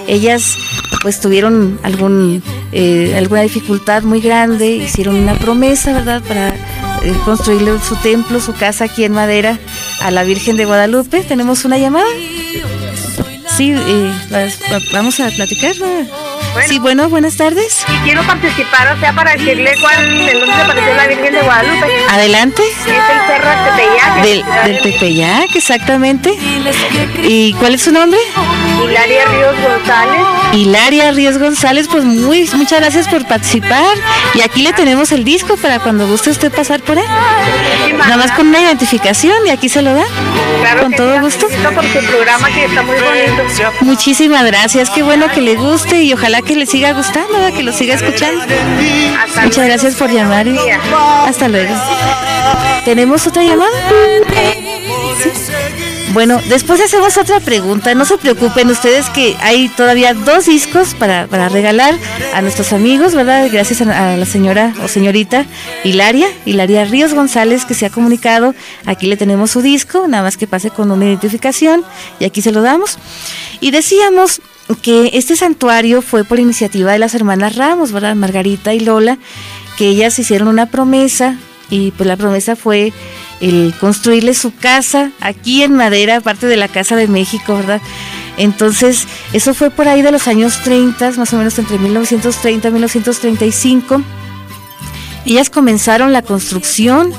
Ellas 0.07 0.57
pues 1.01 1.19
tuvieron 1.19 1.79
algún, 1.83 2.41
eh, 2.71 3.13
alguna 3.17 3.41
dificultad 3.41 4.03
muy 4.03 4.21
grande, 4.21 4.69
hicieron 4.71 5.15
una 5.15 5.35
promesa, 5.35 5.93
¿verdad? 5.93 6.21
Para 6.27 6.49
eh, 6.49 7.13
construirle 7.25 7.79
su 7.79 7.95
templo, 7.97 8.39
su 8.39 8.53
casa 8.53 8.85
aquí 8.85 9.03
en 9.03 9.13
Madera 9.13 9.59
a 10.01 10.11
la 10.11 10.23
Virgen 10.23 10.57
de 10.57 10.65
Guadalupe. 10.65 11.21
¿Tenemos 11.23 11.65
una 11.65 11.77
llamada? 11.77 12.07
Sí, 13.55 13.73
eh, 13.75 14.11
vamos 14.93 15.19
a 15.19 15.29
platicar. 15.29 15.75
Sí, 16.65 16.79
bueno, 16.79 17.09
buenas 17.09 17.37
tardes. 17.37 17.85
Y 17.87 17.97
quiero 17.99 18.23
participar, 18.23 18.95
o 18.95 18.99
sea, 18.99 19.13
para 19.13 19.31
decirle 19.31 19.73
cuál, 19.81 20.29
en 20.29 20.39
dónde 20.39 20.55
apareció 20.55 20.93
la 20.95 21.07
Virgen 21.07 21.33
de 21.33 21.41
Guadalupe. 21.41 21.87
Adelante. 22.09 22.63
Es 22.63 22.87
el 22.87 22.95
Cerro 23.27 23.49
de 23.49 23.55
Tepeyac. 23.69 24.23
Del, 24.23 24.73
del 24.73 24.81
Tepeyac, 24.81 25.55
exactamente. 25.55 26.33
¿Y 27.23 27.53
cuál 27.53 27.75
es 27.75 27.81
su 27.81 27.91
nombre? 27.91 28.19
Hilaria 28.83 29.25
Ríos 29.25 29.55
González. 29.61 30.21
Hilaria 30.53 31.11
Ríos 31.11 31.37
González, 31.37 31.87
pues 31.89 32.03
muy, 32.03 32.49
muchas 32.55 32.79
gracias 32.79 33.07
por 33.07 33.27
participar. 33.27 33.95
Y 34.33 34.41
aquí 34.41 34.61
le 34.61 34.73
tenemos 34.73 35.11
el 35.11 35.23
disco 35.23 35.57
para 35.57 35.79
cuando 35.79 36.07
guste 36.07 36.29
usted 36.29 36.51
pasar 36.51 36.81
por 36.81 36.97
él. 36.97 37.05
Nada 37.97 38.17
más 38.17 38.31
con 38.31 38.47
una 38.47 38.61
identificación 38.61 39.45
y 39.45 39.49
aquí 39.49 39.69
se 39.69 39.81
lo 39.81 39.93
da. 39.93 40.05
Claro 40.61 40.83
con 40.83 40.93
todo 40.93 41.19
gusto. 41.21 41.47
por 41.73 41.85
su 41.85 41.99
programa 42.05 42.47
que 42.49 42.65
está 42.65 42.81
muy 42.83 42.95
bonito. 42.95 43.43
Muchísimas 43.81 44.45
gracias, 44.45 44.89
qué 44.89 45.03
bueno 45.03 45.27
que 45.29 45.41
le 45.41 45.55
guste 45.55 46.03
y 46.03 46.13
ojalá 46.13 46.41
que 46.41 46.46
le 46.55 46.65
siga 46.65 46.93
gustando, 46.93 47.37
que 47.55 47.63
lo 47.63 47.73
siga 47.73 47.95
escuchando. 47.95 48.43
Muchas 49.43 49.65
gracias 49.65 49.95
por 49.95 50.11
llamar 50.11 50.47
y 50.47 50.57
hasta 51.25 51.47
luego. 51.47 51.73
¿Tenemos 52.85 53.27
otra 53.27 53.43
llamada? 53.43 53.71
Bueno, 56.13 56.39
después 56.49 56.81
hacemos 56.81 57.17
otra 57.17 57.39
pregunta. 57.39 57.93
No 57.93 58.05
se 58.05 58.17
preocupen 58.17 58.69
ustedes 58.69 59.09
que 59.09 59.35
hay 59.41 59.69
todavía 59.69 60.13
dos 60.13 60.45
discos 60.45 60.93
para, 60.93 61.27
para 61.27 61.49
regalar 61.49 61.93
a 62.33 62.41
nuestros 62.41 62.73
amigos, 62.73 63.13
¿verdad? 63.13 63.47
Gracias 63.51 63.81
a 63.81 64.15
la 64.15 64.25
señora 64.25 64.73
o 64.83 64.87
señorita 64.87 65.45
Hilaria, 65.83 66.27
Hilaria 66.45 66.85
Ríos 66.85 67.13
González, 67.13 67.65
que 67.65 67.73
se 67.73 67.85
ha 67.85 67.89
comunicado. 67.89 68.55
Aquí 68.85 69.05
le 69.05 69.17
tenemos 69.17 69.51
su 69.51 69.61
disco, 69.61 70.07
nada 70.07 70.23
más 70.23 70.37
que 70.37 70.47
pase 70.47 70.71
con 70.71 70.89
una 70.89 71.05
identificación 71.05 71.83
y 72.19 72.25
aquí 72.25 72.41
se 72.41 72.51
lo 72.51 72.61
damos. 72.61 72.97
Y 73.59 73.71
decíamos 73.71 74.41
que 74.75 75.11
este 75.13 75.35
santuario 75.35 76.01
fue 76.01 76.23
por 76.23 76.39
iniciativa 76.39 76.91
de 76.91 76.99
las 76.99 77.15
hermanas 77.15 77.55
Ramos, 77.55 77.91
¿verdad? 77.91 78.15
Margarita 78.15 78.73
y 78.73 78.79
Lola, 78.79 79.17
que 79.77 79.87
ellas 79.87 80.17
hicieron 80.19 80.47
una 80.47 80.65
promesa 80.65 81.37
y 81.69 81.91
pues 81.91 82.07
la 82.07 82.17
promesa 82.17 82.55
fue 82.55 82.93
el 83.39 83.73
construirle 83.79 84.33
su 84.33 84.53
casa 84.55 85.11
aquí 85.19 85.63
en 85.63 85.73
madera, 85.73 86.17
aparte 86.17 86.47
de 86.47 86.57
la 86.57 86.67
Casa 86.67 86.95
de 86.95 87.07
México, 87.07 87.55
¿verdad? 87.55 87.81
Entonces, 88.37 89.07
eso 89.33 89.53
fue 89.53 89.69
por 89.69 89.87
ahí 89.87 90.01
de 90.01 90.11
los 90.11 90.27
años 90.27 90.61
30, 90.63 91.11
más 91.11 91.33
o 91.33 91.37
menos 91.37 91.57
entre 91.57 91.77
1930 91.79 92.67
y 92.67 92.71
1935. 92.71 94.01
Ellas 95.25 95.49
comenzaron 95.49 96.13
la 96.13 96.21
construcción, 96.21 97.11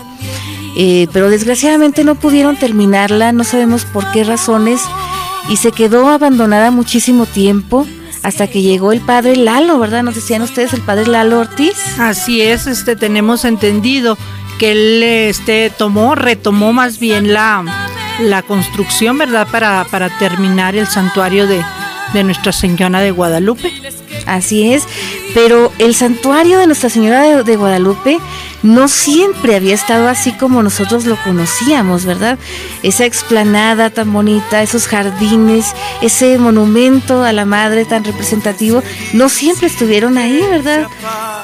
eh, 0.76 1.08
pero 1.12 1.28
desgraciadamente 1.28 2.04
no 2.04 2.14
pudieron 2.14 2.56
terminarla, 2.56 3.32
no 3.32 3.44
sabemos 3.44 3.84
por 3.84 4.11
qué 4.12 4.24
razones, 4.24 4.80
y 5.48 5.56
se 5.56 5.72
quedó 5.72 6.08
abandonada 6.08 6.70
muchísimo 6.70 7.26
tiempo 7.26 7.87
hasta 8.22 8.46
que 8.48 8.62
llegó 8.62 8.92
el 8.92 9.00
padre 9.00 9.37
Lalo, 9.37 9.78
¿verdad? 9.78 10.02
Nos 10.02 10.14
decían 10.14 10.42
ustedes 10.42 10.72
el 10.72 10.82
padre 10.82 11.06
Lalo 11.06 11.40
Ortiz. 11.40 11.98
Así 11.98 12.42
es, 12.42 12.66
este 12.66 12.96
tenemos 12.96 13.44
entendido 13.44 14.18
que 14.58 14.72
él 14.72 15.02
este 15.02 15.70
tomó, 15.70 16.14
retomó 16.14 16.72
más 16.72 16.98
bien 16.98 17.32
la, 17.32 17.64
la 18.20 18.42
construcción, 18.42 19.18
¿verdad? 19.18 19.46
Para, 19.50 19.87
para 19.90 20.11
terminar 20.18 20.76
el 20.76 20.87
santuario 20.87 21.46
de, 21.46 21.62
de 22.12 22.24
Nuestra 22.24 22.52
Señora 22.52 23.00
de 23.00 23.11
Guadalupe. 23.11 23.72
Así 24.26 24.72
es, 24.72 24.84
pero 25.34 25.72
el 25.78 25.94
santuario 25.94 26.58
de 26.58 26.66
Nuestra 26.66 26.90
Señora 26.90 27.22
de, 27.22 27.44
de, 27.44 27.56
Guadalupe 27.56 28.18
no 28.62 28.88
siempre 28.88 29.57
había 29.57 29.75
estado 29.75 30.09
así 30.09 30.33
como 30.33 30.62
nosotros 30.62 31.05
lo 31.05 31.16
conocíamos, 31.23 32.05
¿verdad? 32.05 32.38
Esa 32.83 33.05
explanada 33.05 33.90
tan 33.90 34.12
bonita, 34.12 34.62
esos 34.62 34.87
jardines, 34.87 35.66
ese 36.03 36.38
monumento 36.38 37.23
a 37.25 37.33
la 37.33 37.44
Madre 37.44 37.85
tan 37.85 38.05
representativo, 38.05 38.83
no 39.12 39.29
siempre 39.29 39.68
estuvieron 39.68 40.18
ahí, 40.18 40.40
¿verdad? 40.51 40.87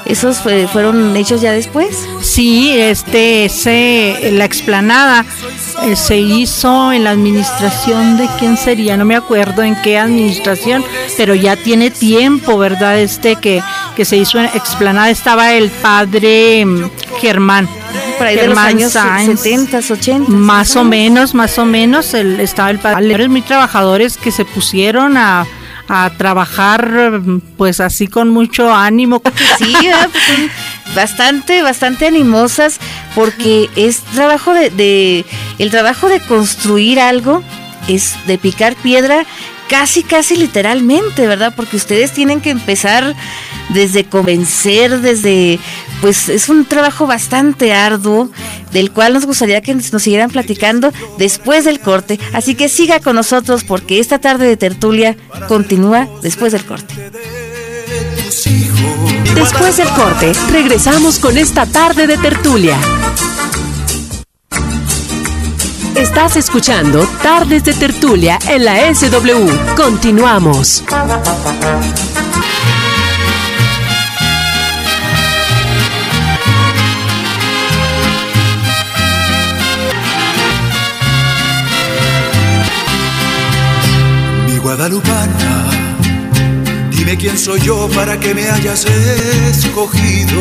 Esos 0.06 0.38
fue, 0.38 0.68
fueron 0.68 1.16
hechos 1.16 1.40
ya 1.40 1.52
después. 1.52 1.96
Sí, 2.20 2.72
este, 2.78 3.46
ese, 3.46 4.30
la 4.32 4.44
explanada 4.44 5.24
eh, 5.84 5.96
se 5.96 6.18
hizo 6.18 6.92
en 6.92 7.04
la 7.04 7.10
administración 7.10 8.16
de 8.16 8.28
quién 8.38 8.56
sería, 8.56 8.96
no 8.96 9.04
me 9.04 9.16
acuerdo 9.16 9.62
en 9.62 9.80
qué 9.82 9.98
administración, 9.98 10.84
pero 11.16 11.34
ya 11.34 11.56
tiene 11.56 11.90
tiempo, 11.90 12.58
¿verdad? 12.58 12.98
Este 12.98 13.36
que, 13.36 13.62
que 13.96 14.04
se 14.04 14.16
hizo 14.16 14.38
en 14.38 14.46
explanada 14.46 15.10
estaba 15.10 15.52
el 15.52 15.70
padre 15.70 16.64
mm, 16.64 16.90
Germán. 17.20 17.68
Por 18.18 18.26
ahí 18.26 18.36
Germán 18.36 18.76
de 18.76 18.84
los 18.84 18.96
años 18.96 19.40
70, 19.42 19.78
80. 19.78 20.30
Más 20.30 20.76
o 20.76 20.84
menos, 20.84 21.34
más 21.34 21.58
o 21.58 21.64
menos, 21.64 22.14
el, 22.14 22.40
estaba 22.40 22.70
el 22.70 22.78
padre. 22.78 23.28
muy 23.28 23.42
trabajadores 23.42 24.16
que 24.16 24.30
se 24.30 24.44
pusieron 24.44 25.16
a 25.16 25.46
a 25.88 26.10
trabajar 26.16 27.20
pues 27.56 27.80
así 27.80 28.06
con 28.06 28.30
mucho 28.30 28.74
ánimo. 28.74 29.22
Sí, 29.58 29.72
pues 29.76 30.24
son 30.24 30.50
bastante, 30.96 31.62
bastante 31.62 32.06
animosas 32.06 32.80
porque 33.14 33.70
es 33.76 33.98
trabajo 33.98 34.52
de, 34.52 34.70
de, 34.70 35.24
el 35.58 35.70
trabajo 35.70 36.08
de 36.08 36.20
construir 36.20 36.98
algo 36.98 37.42
es 37.86 38.14
de 38.26 38.36
picar 38.38 38.74
piedra 38.74 39.24
casi, 39.68 40.02
casi 40.02 40.36
literalmente, 40.36 41.26
¿verdad? 41.26 41.52
Porque 41.54 41.76
ustedes 41.76 42.12
tienen 42.12 42.40
que 42.40 42.50
empezar 42.50 43.14
desde 43.70 44.04
convencer, 44.04 45.00
desde, 45.00 45.58
pues 46.04 46.28
es 46.28 46.50
un 46.50 46.66
trabajo 46.66 47.06
bastante 47.06 47.72
arduo, 47.72 48.28
del 48.72 48.90
cual 48.90 49.14
nos 49.14 49.24
gustaría 49.24 49.62
que 49.62 49.74
nos 49.74 50.02
siguieran 50.02 50.28
platicando 50.28 50.92
después 51.16 51.64
del 51.64 51.80
corte. 51.80 52.20
Así 52.34 52.54
que 52.54 52.68
siga 52.68 53.00
con 53.00 53.16
nosotros 53.16 53.64
porque 53.64 54.00
esta 54.00 54.18
tarde 54.18 54.46
de 54.46 54.58
tertulia 54.58 55.16
continúa 55.48 56.06
después 56.20 56.52
del 56.52 56.62
corte. 56.66 57.10
Después 59.34 59.78
del 59.78 59.88
corte, 59.88 60.34
regresamos 60.52 61.18
con 61.18 61.38
esta 61.38 61.64
tarde 61.64 62.06
de 62.06 62.18
tertulia. 62.18 62.76
Estás 65.94 66.36
escuchando 66.36 67.08
Tardes 67.22 67.64
de 67.64 67.72
Tertulia 67.72 68.38
en 68.46 68.66
la 68.66 68.94
SW. 68.94 69.74
Continuamos. 69.74 70.84
Guadalupana, 84.76 85.70
dime 86.90 87.16
quién 87.16 87.38
soy 87.38 87.60
yo 87.60 87.88
para 87.94 88.18
que 88.18 88.34
me 88.34 88.48
hayas 88.50 88.84
escogido. 89.48 90.40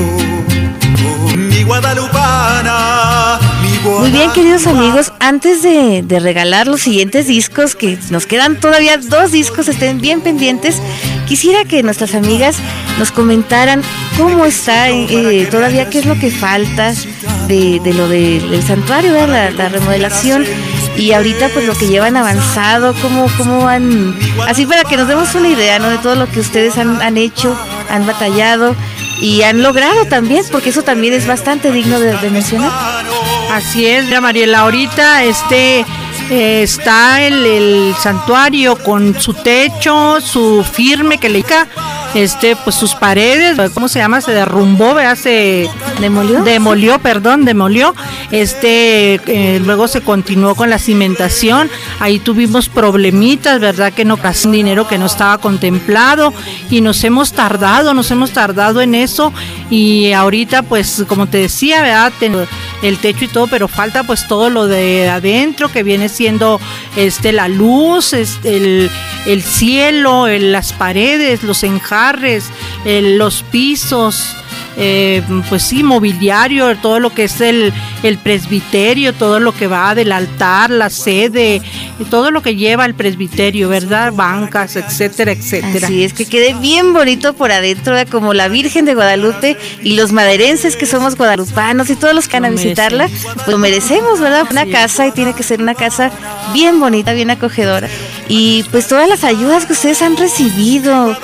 Oh, 1.05 1.37
mi 1.37 1.61
guadalupana, 1.61 3.37
mi 3.61 3.77
guadalupana. 3.77 3.99
Muy 3.99 4.09
bien, 4.09 4.31
queridos 4.31 4.65
amigos, 4.65 5.13
antes 5.19 5.61
de, 5.61 6.01
de, 6.03 6.19
regalar 6.19 6.65
los 6.65 6.81
siguientes 6.81 7.27
discos, 7.27 7.75
que 7.75 7.99
nos 8.09 8.25
quedan 8.25 8.59
todavía 8.59 8.97
dos 8.97 9.31
discos, 9.31 9.67
estén 9.67 10.01
bien 10.01 10.21
pendientes, 10.21 10.81
quisiera 11.27 11.63
que 11.65 11.83
nuestras 11.83 12.15
amigas 12.15 12.55
nos 12.97 13.11
comentaran 13.11 13.83
cómo 14.17 14.45
está, 14.45 14.89
eh, 14.89 15.47
todavía 15.51 15.91
qué 15.91 15.99
es 15.99 16.05
lo 16.07 16.17
que 16.17 16.31
falta, 16.31 16.91
de, 17.47 17.79
de 17.83 17.93
lo 17.93 18.07
de- 18.09 18.39
del 18.39 18.63
santuario, 18.63 19.11
¿verdad? 19.13 19.51
La, 19.51 19.63
la 19.65 19.69
remodelación. 19.69 20.43
Y 20.97 21.11
ahorita 21.11 21.49
pues 21.49 21.65
lo 21.65 21.73
que 21.73 21.87
llevan 21.87 22.17
avanzado, 22.17 22.93
cómo, 23.01 23.27
cómo 23.37 23.67
han... 23.67 24.15
Así 24.47 24.65
para 24.65 24.83
que 24.83 24.95
nos 24.97 25.07
demos 25.07 25.33
una 25.35 25.49
idea, 25.49 25.79
¿no? 25.79 25.89
De 25.89 25.97
todo 25.97 26.15
lo 26.15 26.29
que 26.29 26.39
ustedes 26.39 26.77
han, 26.77 27.01
han 27.01 27.17
hecho, 27.17 27.57
han 27.89 28.05
batallado 28.05 28.75
y 29.21 29.41
han 29.43 29.63
logrado 29.63 30.05
también, 30.05 30.43
porque 30.51 30.69
eso 30.69 30.83
también 30.83 31.13
es 31.13 31.25
bastante 31.25 31.71
digno 31.71 31.99
de, 31.99 32.29
mencionar. 32.29 32.71
Así 33.51 33.85
es, 33.85 34.09
ya 34.09 34.21
Mariela, 34.21 34.59
ahorita 34.59 35.23
este 35.23 35.85
eh, 36.29 36.63
está 36.63 37.21
el, 37.21 37.45
el 37.45 37.95
santuario 38.01 38.75
con 38.75 39.19
su 39.19 39.33
techo, 39.33 40.19
su 40.21 40.65
firme 40.69 41.19
que 41.19 41.29
le 41.29 41.37
diga, 41.37 41.67
este, 42.13 42.55
pues 42.55 42.75
sus 42.75 42.95
paredes, 42.95 43.57
¿cómo 43.73 43.87
se 43.87 43.99
llama? 43.99 44.21
Se 44.21 44.31
derrumbó, 44.31 44.93
¿verdad? 44.93 45.15
Se 45.17 45.69
demolió, 45.99 46.43
demolió, 46.43 46.99
perdón, 46.99 47.45
demolió. 47.45 47.95
Este, 48.31 49.15
eh, 49.27 49.61
luego 49.65 49.87
se 49.87 50.01
continuó 50.01 50.55
con 50.55 50.69
la 50.69 50.79
cimentación. 50.79 51.69
Ahí 51.99 52.19
tuvimos 52.19 52.69
problemitas, 52.69 53.59
¿verdad? 53.59 53.93
Que 53.93 54.05
no 54.05 54.17
casi 54.17 54.49
dinero 54.49 54.87
que 54.87 54.97
no 54.97 55.05
estaba 55.05 55.37
contemplado 55.37 56.33
y 56.69 56.81
nos 56.81 57.03
hemos 57.03 57.31
tardado, 57.33 57.93
nos 57.93 58.11
hemos 58.11 58.31
tardado 58.31 58.81
en 58.81 58.95
eso 58.95 59.33
y 59.69 60.11
ahorita, 60.13 60.63
pues, 60.63 61.03
como 61.07 61.27
te 61.27 61.37
decía, 61.39 61.81
¿verdad? 61.81 62.11
Ten- 62.19 62.47
el 62.83 62.99
techo 62.99 63.25
y 63.25 63.27
todo, 63.29 63.47
pero 63.47 63.67
falta 63.67 64.03
pues 64.03 64.27
todo 64.27 64.49
lo 64.51 64.67
de 64.67 65.09
adentro 65.09 65.71
que 65.71 65.81
viene 65.81 66.09
siendo 66.09 66.59
este 66.95 67.31
la 67.31 67.47
luz, 67.47 68.13
este, 68.13 68.57
el, 68.57 68.91
el 69.25 69.41
cielo, 69.41 70.27
el- 70.27 70.51
las 70.51 70.73
paredes, 70.73 71.41
los 71.43 71.63
enjarres, 71.63 72.45
el- 72.85 73.17
los 73.17 73.41
pisos, 73.43 74.35
eh, 74.77 75.21
pues 75.49 75.63
sí, 75.63 75.83
mobiliario, 75.83 76.75
todo 76.77 76.99
lo 76.99 77.13
que 77.13 77.25
es 77.25 77.41
el, 77.41 77.73
el 78.01 78.17
presbiterio, 78.17 79.13
todo 79.13 79.39
lo 79.39 79.53
que 79.53 79.67
va 79.67 79.93
del 79.95 80.11
altar, 80.11 80.69
la 80.69 80.89
sede, 80.89 81.61
todo 82.09 82.31
lo 82.31 82.41
que 82.41 82.55
lleva 82.55 82.85
el 82.85 82.95
presbiterio, 82.95 83.69
¿verdad? 83.69 84.13
Bancas, 84.13 84.75
etcétera, 84.75 85.31
etcétera. 85.31 85.87
Así 85.87 86.03
es, 86.03 86.13
que 86.13 86.25
quede 86.25 86.53
bien 86.55 86.93
bonito 86.93 87.33
por 87.33 87.51
adentro, 87.51 87.95
como 88.09 88.33
la 88.33 88.47
Virgen 88.47 88.85
de 88.85 88.95
Guadalupe 88.95 89.57
y 89.81 89.95
los 89.95 90.11
maderenses 90.11 90.75
que 90.75 90.85
somos 90.85 91.15
guadalupanos 91.15 91.89
y 91.89 91.95
todos 91.95 92.15
los 92.15 92.27
que 92.27 92.39
van 92.39 92.45
a 92.45 92.49
visitarla, 92.49 93.09
pues 93.35 93.47
lo 93.47 93.57
merecemos, 93.57 94.19
¿verdad? 94.19 94.47
Una 94.49 94.65
casa 94.65 95.07
y 95.07 95.11
tiene 95.11 95.33
que 95.33 95.43
ser 95.43 95.61
una 95.61 95.75
casa 95.75 96.11
bien 96.53 96.79
bonita, 96.79 97.13
bien 97.13 97.29
acogedora. 97.29 97.87
Y 98.27 98.63
pues 98.71 98.87
todas 98.87 99.07
las 99.07 99.23
ayudas 99.23 99.65
que 99.65 99.73
ustedes 99.73 100.01
han 100.01 100.17
recibido, 100.17 101.15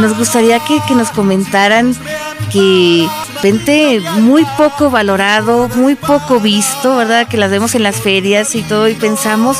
nos 0.00 0.16
gustaría 0.16 0.60
que, 0.60 0.80
que 0.86 0.94
nos 0.94 1.10
comentaran 1.10 1.94
que 2.52 3.08
gente 3.40 4.00
muy 4.16 4.44
poco 4.56 4.90
valorado, 4.90 5.68
muy 5.76 5.94
poco 5.94 6.40
visto, 6.40 6.96
¿verdad? 6.96 7.28
Que 7.28 7.36
las 7.36 7.50
vemos 7.50 7.74
en 7.74 7.82
las 7.82 7.96
ferias 7.96 8.54
y 8.54 8.62
todo 8.62 8.88
y 8.88 8.94
pensamos 8.94 9.58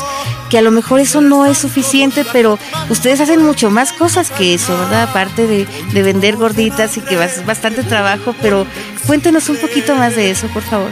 que 0.49 0.57
a 0.57 0.61
lo 0.61 0.71
mejor 0.71 0.99
eso 0.99 1.21
no 1.21 1.45
es 1.45 1.57
suficiente, 1.57 2.25
pero 2.31 2.59
ustedes 2.89 3.21
hacen 3.21 3.43
mucho 3.43 3.71
más 3.71 3.93
cosas 3.93 4.29
que 4.29 4.53
eso, 4.53 4.77
¿verdad? 4.77 5.03
Aparte 5.03 5.47
de, 5.47 5.65
de 5.93 6.03
vender 6.03 6.35
gorditas 6.35 6.97
y 6.97 7.01
que 7.01 7.23
es 7.23 7.45
bastante 7.45 7.83
trabajo, 7.83 8.35
pero 8.41 8.67
cuéntenos 9.07 9.47
un 9.49 9.57
poquito 9.57 9.95
más 9.95 10.15
de 10.15 10.31
eso, 10.31 10.47
por 10.47 10.63
favor. 10.63 10.91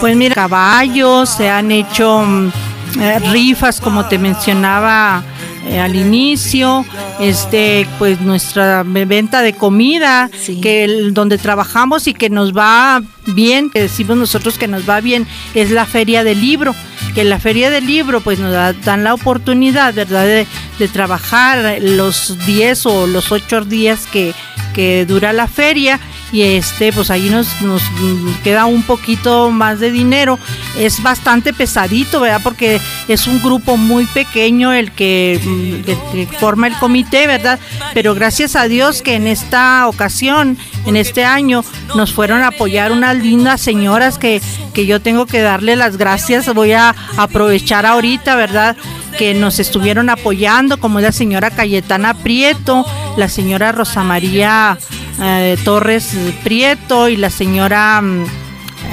Pues 0.00 0.16
mira, 0.16 0.34
caballos, 0.34 1.28
se 1.28 1.50
han 1.50 1.70
hecho 1.70 2.22
mm, 2.24 2.52
eh, 3.00 3.18
rifas, 3.30 3.80
como 3.80 4.06
te 4.06 4.18
mencionaba 4.18 5.22
eh, 5.66 5.78
al 5.80 5.96
inicio, 5.96 6.84
este, 7.20 7.86
pues 7.98 8.20
nuestra 8.20 8.82
ve- 8.84 9.04
venta 9.04 9.42
de 9.42 9.52
comida, 9.54 10.30
que 10.60 10.84
el- 10.84 11.14
donde 11.14 11.38
trabajamos 11.38 12.06
y 12.06 12.14
que 12.14 12.30
nos 12.30 12.52
va 12.56 13.02
bien, 13.26 13.70
que 13.70 13.80
decimos 13.82 14.16
nosotros 14.16 14.58
que 14.58 14.68
nos 14.68 14.88
va 14.88 15.00
bien, 15.00 15.26
es 15.54 15.70
la 15.70 15.86
feria 15.86 16.24
del 16.24 16.40
libro, 16.40 16.74
que 17.14 17.22
en 17.22 17.30
la 17.30 17.38
feria 17.40 17.70
del 17.70 17.86
libro 17.86 18.20
pues 18.20 18.38
nos 18.38 18.52
da- 18.52 18.72
dan 18.72 19.04
la 19.04 19.14
oportunidad, 19.14 19.94
¿verdad?, 19.94 20.24
de, 20.24 20.46
de 20.78 20.88
trabajar 20.88 21.78
los 21.80 22.36
10 22.46 22.86
o 22.86 23.06
los 23.06 23.32
8 23.32 23.64
días 23.64 24.06
que, 24.12 24.34
que 24.74 25.06
dura 25.06 25.32
la 25.32 25.46
feria 25.46 25.98
y 26.34 26.42
este 26.42 26.92
pues 26.92 27.12
ahí 27.12 27.30
nos, 27.30 27.62
nos 27.62 27.80
queda 28.42 28.66
un 28.66 28.82
poquito 28.82 29.52
más 29.52 29.78
de 29.78 29.92
dinero. 29.92 30.36
Es 30.76 31.00
bastante 31.00 31.52
pesadito 31.52 32.18
verdad 32.18 32.40
porque 32.42 32.80
es 33.06 33.28
un 33.28 33.40
grupo 33.40 33.76
muy 33.76 34.04
pequeño 34.06 34.72
el 34.72 34.90
que, 34.90 35.40
mm, 35.40 35.88
el 35.88 36.28
que 36.28 36.38
forma 36.38 36.66
el 36.66 36.74
comité 36.74 37.28
verdad 37.28 37.60
pero 37.94 38.16
gracias 38.16 38.56
a 38.56 38.66
Dios 38.66 39.00
que 39.00 39.14
en 39.14 39.28
esta 39.28 39.86
ocasión 39.86 40.58
en 40.86 40.96
este 40.96 41.24
año 41.24 41.64
nos 41.94 42.12
fueron 42.12 42.42
a 42.42 42.48
apoyar 42.48 42.90
unas 42.90 43.16
lindas 43.16 43.60
señoras 43.60 44.18
que, 44.18 44.42
que 44.72 44.86
yo 44.86 45.00
tengo 45.00 45.26
que 45.26 45.40
darle 45.40 45.76
las 45.76 45.96
gracias. 45.96 46.52
Voy 46.52 46.72
a 46.72 46.96
aprovechar 47.16 47.86
ahorita 47.86 48.34
verdad 48.34 48.76
que 49.16 49.34
nos 49.34 49.60
estuvieron 49.60 50.10
apoyando, 50.10 50.78
como 50.78 51.00
la 51.00 51.12
señora 51.12 51.50
Cayetana 51.50 52.14
Prieto, 52.14 52.84
la 53.16 53.28
señora 53.28 53.70
Rosa 53.70 54.02
María 54.02 54.76
eh, 55.20 55.56
Torres 55.64 56.16
Prieto 56.42 57.08
y 57.08 57.16
la 57.16 57.30
señora 57.30 58.00
mm, 58.00 58.24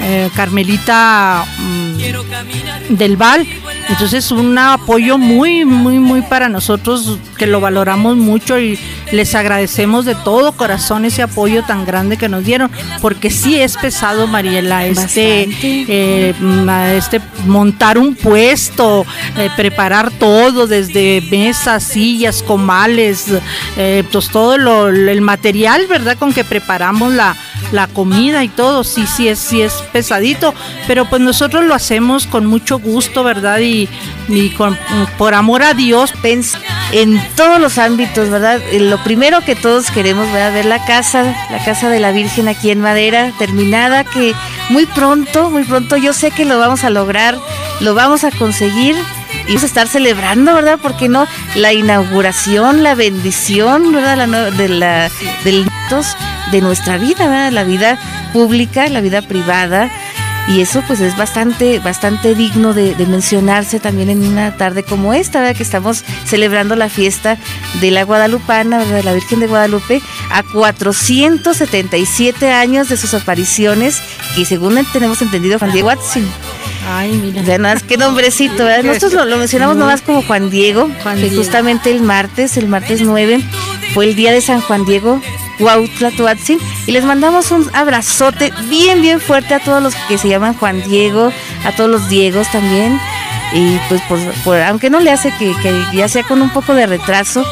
eh, 0.02 0.30
Carmelita 0.36 1.46
mm, 1.60 2.96
del 2.96 3.18
Val. 3.18 3.48
Entonces 3.90 4.32
un 4.32 4.58
apoyo 4.58 5.18
muy, 5.18 5.66
muy, 5.66 6.00
muy 6.00 6.22
para 6.22 6.50
nosotros 6.50 7.18
que 7.38 7.48
lo 7.48 7.60
valoramos 7.60 8.18
mucho 8.18 8.60
y 8.60 8.80
les 9.12 9.36
agradecemos 9.36 10.06
de 10.06 10.16
todo 10.16 10.52
corazón 10.54 11.06
ese 11.06 11.22
apoyo 11.22 11.64
tan 11.64 11.86
grande 11.86 12.18
que 12.18 12.30
nos 12.30 12.44
dieron, 12.44 12.72
porque 13.02 13.30
sí 13.30 13.60
es 13.60 13.78
pesado, 13.78 14.28
Mariela, 14.28 14.86
este, 14.86 15.50
eh, 15.62 16.34
este 16.96 17.22
montar 17.46 17.98
un 17.98 18.16
puesto, 18.16 19.06
eh, 19.38 19.50
preparar 19.56 20.12
todo, 20.12 20.68
desde 20.68 21.22
mesas, 21.30 21.84
sillas, 21.84 22.44
comales, 22.44 23.26
eh, 23.78 24.04
pues 24.12 24.30
todo 24.30 24.58
lo, 24.58 24.90
el 24.90 25.22
material, 25.22 25.88
¿verdad? 25.88 26.18
Con 26.18 26.34
que 26.34 26.44
preparamos 26.44 27.14
la, 27.14 27.36
la 27.72 27.88
comida 27.88 28.44
y 28.44 28.50
todo, 28.50 28.84
sí, 28.84 29.06
sí 29.08 29.28
es, 29.28 29.40
sí 29.40 29.62
es 29.62 29.74
pesadito, 29.92 30.54
pero 30.88 31.10
pues 31.10 31.22
nosotros 31.22 31.66
lo 31.66 31.74
hacemos 31.74 32.28
con 32.28 32.46
mucho 32.46 32.80
gusto, 32.80 33.24
¿verdad? 33.24 33.60
Y, 33.60 33.88
y 34.28 34.50
con, 34.52 34.78
por 35.18 35.34
amor 35.34 35.64
a 35.64 35.74
Dios. 35.74 36.14
En 36.94 37.22
todos 37.36 37.60
los 37.60 37.78
ámbitos, 37.78 38.30
¿verdad? 38.30 38.60
Eh, 38.72 38.80
Lo 38.80 39.02
primero 39.04 39.40
que 39.42 39.56
todos 39.56 39.92
queremos, 39.92 40.30
¿verdad? 40.32 40.54
Ver 40.54 40.66
la 40.66 40.84
casa, 40.86 41.24
la 41.50 41.64
casa 41.64 41.90
de 41.90 42.00
la 42.00 42.12
Virgen 42.12 42.48
aquí 42.48 42.70
en 42.70 42.82
Madera, 42.82 43.32
terminada, 43.40 44.04
que 44.04 44.34
muy 44.70 44.86
pronto, 44.86 45.50
muy 45.50 45.64
pronto 45.64 45.96
yo 45.96 46.12
sé 46.14 46.32
que 46.32 46.46
lo 46.46 46.60
vamos 46.60 46.84
a 46.84 46.90
lograr, 46.90 47.38
lo 47.80 47.96
vamos 47.96 48.24
a 48.26 48.32
conseguir 48.32 48.96
y 49.46 49.48
vamos 49.48 49.64
a 49.64 49.68
estar 49.68 49.88
celebrando, 49.88 50.54
¿verdad? 50.54 50.80
Porque 50.82 51.08
no 51.08 51.28
la 51.56 51.72
inauguración, 51.72 52.84
la 52.84 52.96
bendición, 52.96 53.94
¿verdad? 53.94 54.18
La, 54.28 54.52
de 54.52 54.70
la 54.70 55.10
del 55.44 55.66
de 56.52 56.62
nuestra 56.62 56.98
vida, 56.98 57.28
¿verdad? 57.28 57.52
La 57.52 57.64
vida 57.64 57.98
pública, 58.34 58.88
la 58.90 59.02
vida 59.02 59.22
privada. 59.22 59.90
Y 60.54 60.60
eso 60.60 60.84
pues 60.86 61.00
es 61.00 61.16
bastante, 61.16 61.80
bastante 61.80 62.36
digno 62.36 62.74
de, 62.74 62.94
de 62.96 63.06
mencionarse 63.06 63.80
también 63.80 64.10
en 64.10 64.28
una 64.28 64.58
tarde 64.58 64.84
como 64.84 65.14
esta, 65.14 65.40
¿verdad? 65.40 65.56
que 65.56 65.64
estamos 65.64 66.04
celebrando 66.26 66.76
la 66.76 66.90
fiesta 66.90 67.38
de 67.80 67.90
la 67.90 68.04
Guadalupana, 68.04 68.80
¿verdad? 68.80 68.96
de 68.96 69.04
la 69.04 69.14
Virgen 69.14 69.40
de 69.40 69.48
Guadalupe, 69.48 70.02
a 70.30 70.44
477 70.44 72.52
años 72.52 72.90
de 72.90 72.98
sus 72.98 73.14
apariciones, 73.14 74.02
que 74.36 74.44
según 74.44 74.78
tenemos 74.92 75.22
entendido, 75.22 75.58
Juan 75.58 75.72
Diego 75.72 75.90
Atzin. 75.90 76.28
Ay, 76.86 77.14
mira. 77.14 77.44
O 77.44 77.46
sea, 77.46 77.58
nada 77.58 77.76
más 77.76 77.84
qué 77.84 77.96
nombrecito, 77.96 78.66
¿verdad? 78.66 78.84
Nosotros 78.84 79.14
lo, 79.14 79.26
lo 79.26 79.38
mencionamos 79.38 79.78
nomás 79.78 80.02
como 80.02 80.22
Juan 80.22 80.50
Diego, 80.50 80.92
Juan 81.02 81.16
que 81.16 81.30
Diego. 81.30 81.38
justamente 81.38 81.92
el 81.92 82.02
martes, 82.02 82.58
el 82.58 82.68
martes 82.68 83.02
9, 83.02 83.40
fue 83.94 84.10
el 84.10 84.16
día 84.16 84.34
de 84.34 84.42
San 84.42 84.60
Juan 84.60 84.84
Diego, 84.84 85.22
Cuautla 85.62 86.10
Tuatzin, 86.10 86.60
y 86.88 86.92
les 86.92 87.06
mandamos 87.06 87.52
un 87.52 87.70
abrazote 87.74 88.52
bien, 88.68 89.02
bien 89.02 89.22
fuerte 89.22 89.54
a 89.54 89.60
todos 89.60 89.82
los 89.82 89.94
que 90.08 90.18
se 90.18 90.28
llaman 90.28 90.56
Juan 90.56 90.82
Diego, 90.82 91.32
a 91.64 91.72
todos 91.76 91.90
los 91.90 92.10
Diegos 92.10 92.52
también, 92.52 93.00
y 93.54 93.78
pues 93.88 94.02
por, 94.44 94.58
aunque 94.58 94.90
no 94.90 95.00
le 95.00 95.12
hace 95.12 95.32
que, 95.38 95.54
que 95.62 95.72
ya 95.94 96.10
sea 96.10 96.24
con 96.24 96.42
un 96.42 96.50
poco 96.50 96.74
de 96.74 96.88
retraso, 96.88 97.46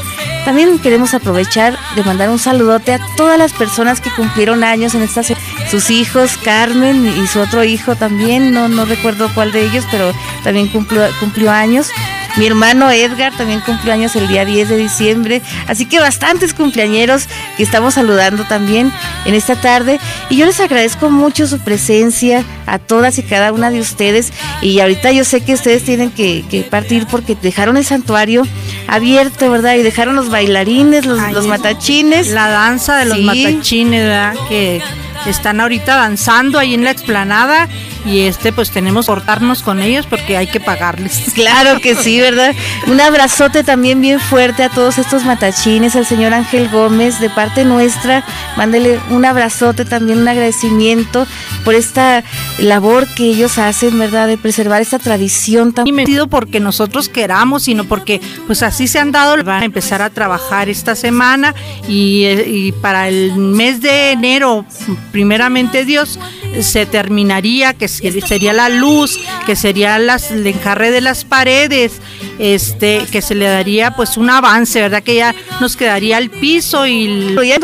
también 0.43 0.79
queremos 0.79 1.13
aprovechar 1.13 1.77
de 1.95 2.03
mandar 2.03 2.29
un 2.29 2.39
saludote 2.39 2.93
a 2.93 2.99
todas 3.15 3.37
las 3.37 3.53
personas 3.53 4.01
que 4.01 4.09
cumplieron 4.09 4.63
años 4.63 4.95
en 4.95 5.03
esta 5.03 5.21
sus 5.69 5.91
hijos, 5.91 6.37
Carmen 6.43 7.05
y 7.05 7.27
su 7.27 7.39
otro 7.39 7.63
hijo 7.63 7.95
también, 7.95 8.51
no, 8.51 8.67
no 8.67 8.85
recuerdo 8.85 9.29
cuál 9.35 9.51
de 9.51 9.65
ellos, 9.65 9.85
pero 9.91 10.11
también 10.43 10.67
cumplió, 10.69 11.03
cumplió 11.19 11.51
años. 11.51 11.91
Mi 12.39 12.47
hermano 12.47 12.89
Edgar 12.89 13.35
también 13.35 13.59
cumplió 13.59 13.91
años 13.91 14.15
el 14.15 14.29
día 14.29 14.45
10 14.45 14.69
de 14.69 14.77
diciembre, 14.77 15.41
así 15.67 15.85
que 15.85 15.99
bastantes 15.99 16.53
cumpleañeros 16.53 17.27
que 17.57 17.63
estamos 17.63 17.95
saludando 17.95 18.45
también 18.45 18.93
en 19.25 19.35
esta 19.35 19.57
tarde. 19.57 19.99
Y 20.29 20.37
yo 20.37 20.45
les 20.45 20.57
agradezco 20.61 21.09
mucho 21.09 21.47
su 21.47 21.59
presencia 21.59 22.45
a 22.65 22.79
todas 22.79 23.17
y 23.19 23.23
cada 23.23 23.51
una 23.51 23.69
de 23.71 23.81
ustedes. 23.81 24.31
Y 24.61 24.79
ahorita 24.79 25.11
yo 25.11 25.25
sé 25.25 25.41
que 25.41 25.53
ustedes 25.53 25.83
tienen 25.83 26.11
que, 26.11 26.45
que 26.49 26.61
partir 26.61 27.05
porque 27.07 27.35
dejaron 27.35 27.75
el 27.75 27.83
santuario 27.83 28.43
abierto, 28.87 29.51
¿verdad? 29.51 29.75
Y 29.75 29.83
dejaron 29.83 30.15
los 30.15 30.29
bailarines, 30.29 31.05
los, 31.05 31.19
los 31.33 31.45
matachines. 31.45 32.29
La 32.29 32.47
danza 32.47 32.95
de 32.99 33.05
los 33.05 33.17
Sí. 33.17 33.23
matachines, 33.25 34.01
¿verdad? 34.01 34.35
Que 34.47 34.81
están 35.25 35.59
ahorita 35.61 35.95
danzando 35.95 36.59
ahí 36.59 36.73
en 36.73 36.83
la 36.83 36.91
explanada 36.91 37.67
y 38.05 38.21
este 38.21 38.53
pues 38.53 38.71
tenemos 38.71 39.05
que 39.05 39.09
cortarnos 39.11 39.63
con 39.63 39.81
ellos 39.81 40.05
porque 40.05 40.37
hay 40.37 40.47
que 40.47 40.59
pagarles. 40.59 41.23
Claro 41.39 41.79
que 41.79 41.95
sí, 41.95 42.19
¿verdad? 42.19 42.53
Un 42.87 42.99
abrazote 42.99 43.63
también 43.63 44.01
bien 44.01 44.19
fuerte 44.19 44.63
a 44.63 44.69
todos 44.69 44.97
estos 44.97 45.23
matachines, 45.23 45.95
al 45.95 46.05
señor 46.05 46.33
Ángel 46.33 46.67
Gómez, 46.69 47.19
de 47.19 47.29
parte 47.29 47.63
nuestra, 47.63 48.25
mándele 48.57 48.99
un 49.09 49.23
abrazote 49.23 49.85
también, 49.85 50.19
un 50.19 50.27
agradecimiento 50.27 51.25
por 51.63 51.75
esta 51.75 52.23
labor 52.57 53.07
que 53.15 53.23
ellos 53.23 53.57
hacen, 53.57 53.97
¿verdad? 53.97 54.27
De 54.27 54.37
preservar 54.37 54.81
esta 54.81 54.99
tradición 54.99 55.71
tan... 55.71 55.87
Y 55.87 55.93
metido 55.93 56.27
porque 56.27 56.59
nosotros 56.59 57.07
queramos, 57.07 57.63
sino 57.63 57.85
porque 57.85 58.19
pues 58.47 58.61
así 58.61 58.87
se 58.87 58.99
han 58.99 59.11
dado, 59.11 59.41
van 59.43 59.61
a 59.61 59.65
empezar 59.65 60.01
a 60.01 60.09
trabajar 60.09 60.67
esta 60.67 60.95
semana 60.95 61.55
y, 61.87 62.25
y 62.27 62.71
para 62.73 63.07
el 63.07 63.35
mes 63.35 63.81
de 63.81 64.11
enero, 64.11 64.65
primeramente 65.11 65.85
Dios, 65.85 66.19
se 66.61 66.85
terminaría, 66.85 67.73
que 67.73 67.87
sería 67.87 68.53
la 68.53 68.69
luz, 68.69 69.19
que 69.45 69.55
sería 69.55 69.99
las, 69.99 70.31
el 70.31 70.45
enjarre 70.45 70.91
de 70.91 71.01
las 71.01 71.25
paredes, 71.25 72.01
este, 72.39 73.05
que 73.11 73.21
se 73.21 73.35
le 73.35 73.45
daría 73.45 73.91
pues 73.91 74.17
un 74.17 74.29
avance, 74.29 74.81
¿verdad? 74.81 75.03
Que 75.03 75.15
ya 75.15 75.35
nos 75.59 75.75
quedaría 75.75 76.17
el 76.17 76.29
piso 76.29 76.87
y 76.87 77.35
ya, 77.35 77.59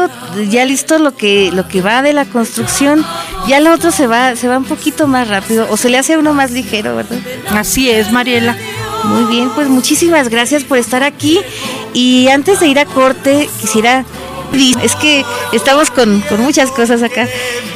ya 0.50 0.66
listo 0.66 1.00
lo 1.00 1.16
que 1.16 1.52
lo 1.52 1.68
que 1.68 1.82
va 1.82 2.02
de 2.02 2.14
la 2.14 2.26
construcción, 2.26 3.06
ya 3.48 3.60
lo 3.60 3.74
otro 3.74 3.92
se 3.92 4.08
va 4.08 4.36
se 4.36 4.48
va 4.48 4.58
un 4.58 4.66
poquito 4.66 5.08
más 5.08 5.28
rápido 5.28 5.68
o 5.70 5.78
se 5.78 5.90
le 5.90 5.98
hace 5.98 6.18
uno 6.18 6.34
más 6.34 6.52
ligero, 6.52 6.96
¿verdad? 6.96 7.20
Así 7.50 7.90
es, 7.90 8.12
Mariela. 8.12 8.58
Muy 9.04 9.26
bien, 9.26 9.50
pues 9.54 9.68
muchísimas 9.70 10.30
gracias 10.30 10.64
por 10.64 10.78
estar 10.78 11.04
aquí 11.04 11.40
y 11.94 12.28
antes 12.30 12.60
de 12.60 12.68
ir 12.68 12.80
a 12.80 12.86
corte 12.86 13.48
quisiera 13.62 14.04
es 14.82 14.96
que 14.96 15.24
estamos 15.54 15.92
con, 15.92 16.22
con 16.22 16.42
muchas 16.42 16.72
cosas 16.72 17.04
acá. 17.04 17.28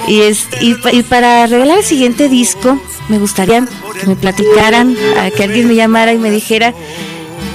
Y, 0.07 0.21
es, 0.21 0.47
y, 0.61 0.73
para 1.03 1.45
regalar 1.47 1.79
el 1.79 1.83
siguiente 1.83 2.29
disco, 2.29 2.79
me 3.09 3.19
gustaría 3.19 3.65
que 3.99 4.07
me 4.07 4.15
platicaran, 4.15 4.95
a 5.17 5.29
que 5.31 5.43
alguien 5.43 5.67
me 5.67 5.75
llamara 5.75 6.13
y 6.13 6.17
me 6.17 6.31
dijera 6.31 6.73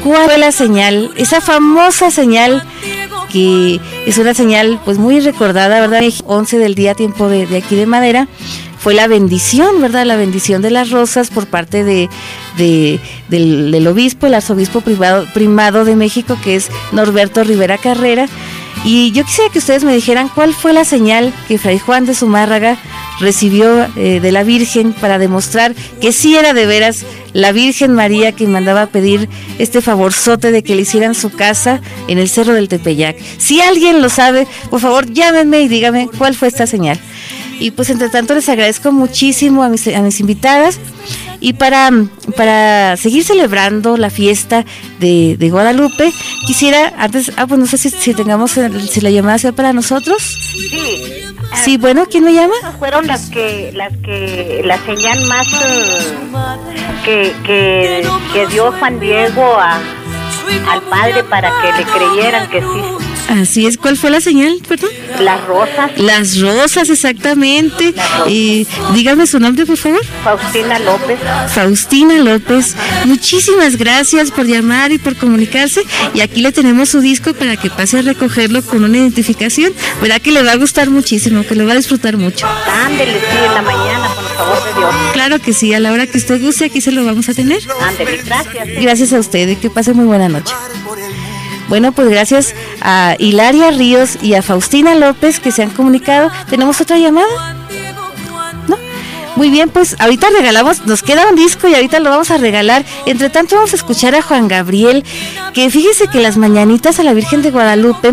cuál 0.02 0.26
fue 0.26 0.38
la 0.38 0.52
señal, 0.52 1.10
esa 1.16 1.40
famosa 1.40 2.10
señal 2.10 2.62
que 3.32 3.80
es 4.06 4.18
una 4.18 4.32
señal 4.32 4.80
pues 4.84 4.98
muy 4.98 5.18
recordada, 5.18 5.80
¿verdad? 5.80 6.02
11 6.24 6.58
del 6.58 6.76
día, 6.76 6.94
tiempo 6.94 7.28
de, 7.28 7.46
de 7.46 7.56
aquí 7.56 7.74
de 7.74 7.86
madera 7.86 8.28
fue 8.84 8.92
la 8.92 9.08
bendición, 9.08 9.80
¿verdad? 9.80 10.04
La 10.04 10.16
bendición 10.16 10.60
de 10.60 10.70
las 10.70 10.90
rosas 10.90 11.30
por 11.30 11.46
parte 11.46 11.84
de, 11.84 12.10
de 12.58 13.00
del, 13.28 13.70
del, 13.70 13.86
obispo, 13.86 14.26
el 14.26 14.34
arzobispo 14.34 14.82
privado, 14.82 15.26
primado 15.32 15.86
de 15.86 15.96
México, 15.96 16.36
que 16.44 16.54
es 16.54 16.68
Norberto 16.92 17.42
Rivera 17.44 17.78
Carrera. 17.78 18.26
Y 18.84 19.12
yo 19.12 19.24
quisiera 19.24 19.50
que 19.50 19.58
ustedes 19.58 19.82
me 19.82 19.94
dijeran 19.94 20.28
cuál 20.28 20.52
fue 20.52 20.74
la 20.74 20.84
señal 20.84 21.32
que 21.48 21.56
Fray 21.56 21.78
Juan 21.78 22.04
de 22.04 22.14
Zumárraga 22.14 22.76
recibió 23.18 23.86
eh, 23.96 24.20
de 24.20 24.32
la 24.32 24.44
Virgen 24.44 24.92
para 24.92 25.18
demostrar 25.18 25.74
que 26.02 26.12
sí 26.12 26.36
era 26.36 26.52
de 26.52 26.66
veras 26.66 27.06
la 27.32 27.52
Virgen 27.52 27.94
María 27.94 28.32
que 28.32 28.46
mandaba 28.46 28.82
a 28.82 28.86
pedir 28.86 29.28
este 29.58 29.80
favorzote 29.80 30.52
de 30.52 30.62
que 30.62 30.76
le 30.76 30.82
hicieran 30.82 31.14
su 31.14 31.30
casa 31.30 31.80
en 32.08 32.18
el 32.18 32.28
Cerro 32.28 32.52
del 32.52 32.68
Tepeyac. 32.68 33.16
Si 33.38 33.62
alguien 33.62 34.02
lo 34.02 34.10
sabe, 34.10 34.46
por 34.68 34.80
favor 34.80 35.10
llámenme 35.10 35.62
y 35.62 35.68
dígame 35.68 36.08
cuál 36.18 36.34
fue 36.34 36.48
esta 36.48 36.66
señal. 36.66 36.98
Y 37.58 37.70
pues 37.70 37.88
entre 37.88 38.10
tanto 38.10 38.34
les 38.34 38.48
agradezco 38.48 38.92
muchísimo 38.92 39.62
a 39.62 39.68
mis, 39.68 39.86
a 39.88 40.00
mis 40.00 40.20
invitadas. 40.20 40.78
Y 41.44 41.52
para, 41.52 41.90
para 42.38 42.96
seguir 42.96 43.22
celebrando 43.22 43.98
la 43.98 44.08
fiesta 44.08 44.64
de, 44.98 45.36
de, 45.38 45.50
Guadalupe, 45.50 46.10
quisiera, 46.46 46.94
antes, 46.96 47.32
ah, 47.36 47.46
pues 47.46 47.60
no 47.60 47.66
sé 47.66 47.76
si, 47.76 47.90
si 47.90 48.14
tengamos, 48.14 48.52
si 48.52 49.00
la 49.02 49.10
llamada 49.10 49.36
sea 49.36 49.52
para 49.52 49.74
nosotros. 49.74 50.22
Sí. 50.22 51.02
Sí, 51.62 51.76
bueno, 51.76 52.06
¿quién 52.10 52.24
me 52.24 52.32
llama? 52.32 52.54
Fueron 52.78 53.06
las 53.06 53.28
que, 53.28 53.72
las 53.74 53.94
que, 53.98 54.62
la 54.64 54.82
señal 54.86 55.20
más 55.26 55.46
uh, 55.52 57.04
que, 57.04 57.34
que, 57.44 58.08
que 58.32 58.46
dio 58.46 58.72
Juan 58.72 58.98
Diego 58.98 59.44
a, 59.58 59.78
al 60.70 60.80
padre 60.88 61.24
para 61.24 61.52
que 61.60 61.72
le 61.78 61.84
creyeran 61.84 62.48
que 62.48 62.62
sí 62.62 63.03
Así 63.28 63.66
es, 63.66 63.78
¿cuál 63.78 63.96
fue 63.96 64.10
la 64.10 64.20
señal, 64.20 64.60
perdón? 64.68 64.90
Las 65.20 65.44
rosas. 65.46 65.90
Las 65.96 66.40
rosas, 66.40 66.90
exactamente. 66.90 67.92
Rosas. 67.96 68.28
Y 68.28 68.66
dígame 68.94 69.26
su 69.26 69.40
nombre, 69.40 69.64
por 69.66 69.76
favor. 69.76 70.00
Faustina 70.22 70.78
López. 70.78 71.18
Faustina 71.54 72.14
López. 72.18 72.74
Muchísimas 73.06 73.76
gracias 73.76 74.30
por 74.30 74.46
llamar 74.46 74.92
y 74.92 74.98
por 74.98 75.16
comunicarse. 75.16 75.82
Y 76.12 76.20
aquí 76.20 76.42
le 76.42 76.52
tenemos 76.52 76.90
su 76.90 77.00
disco 77.00 77.32
para 77.34 77.56
que 77.56 77.70
pase 77.70 77.98
a 77.98 78.02
recogerlo 78.02 78.62
con 78.62 78.84
una 78.84 78.98
identificación. 78.98 79.72
Verá 80.02 80.20
que 80.20 80.30
le 80.30 80.42
va 80.42 80.52
a 80.52 80.56
gustar 80.56 80.90
muchísimo, 80.90 81.44
que 81.44 81.54
le 81.54 81.64
va 81.64 81.72
a 81.72 81.76
disfrutar 81.76 82.16
mucho. 82.16 82.46
Ándele, 82.84 83.14
sí, 83.14 83.36
en 83.46 83.54
la 83.54 83.62
mañana, 83.62 84.08
por 84.14 84.36
favor 84.36 84.64
de 84.64 84.80
Dios. 84.80 84.94
Claro 85.12 85.40
que 85.40 85.52
sí, 85.52 85.72
a 85.72 85.80
la 85.80 85.92
hora 85.92 86.06
que 86.06 86.18
usted 86.18 86.40
guste, 86.42 86.66
aquí 86.66 86.80
se 86.80 86.92
lo 86.92 87.04
vamos 87.04 87.28
a 87.28 87.34
tener. 87.34 87.60
Ándele, 87.80 88.22
gracias. 88.24 88.68
Gracias 88.80 89.12
a 89.12 89.18
usted 89.18 89.48
y 89.48 89.56
que 89.56 89.70
pase 89.70 89.92
muy 89.92 90.04
buena 90.04 90.28
noche. 90.28 90.52
Bueno, 91.68 91.92
pues 91.92 92.08
gracias 92.08 92.54
a 92.82 93.16
Hilaria 93.18 93.70
Ríos 93.70 94.18
y 94.22 94.34
a 94.34 94.42
Faustina 94.42 94.94
López 94.94 95.40
que 95.40 95.50
se 95.50 95.62
han 95.62 95.70
comunicado. 95.70 96.30
¿Tenemos 96.50 96.80
otra 96.80 96.98
llamada? 96.98 97.56
¿No? 98.68 98.76
Muy 99.36 99.50
bien, 99.50 99.70
pues 99.70 99.96
ahorita 99.98 100.28
regalamos, 100.30 100.86
nos 100.86 101.02
queda 101.02 101.28
un 101.28 101.36
disco 101.36 101.66
y 101.66 101.74
ahorita 101.74 102.00
lo 102.00 102.10
vamos 102.10 102.30
a 102.30 102.38
regalar. 102.38 102.84
Entre 103.06 103.30
tanto 103.30 103.56
vamos 103.56 103.72
a 103.72 103.76
escuchar 103.76 104.14
a 104.14 104.22
Juan 104.22 104.46
Gabriel, 104.46 105.04
que 105.54 105.70
fíjese 105.70 106.06
que 106.08 106.20
las 106.20 106.36
mañanitas 106.36 107.00
a 107.00 107.02
la 107.02 107.14
Virgen 107.14 107.42
de 107.42 107.50
Guadalupe 107.50 108.12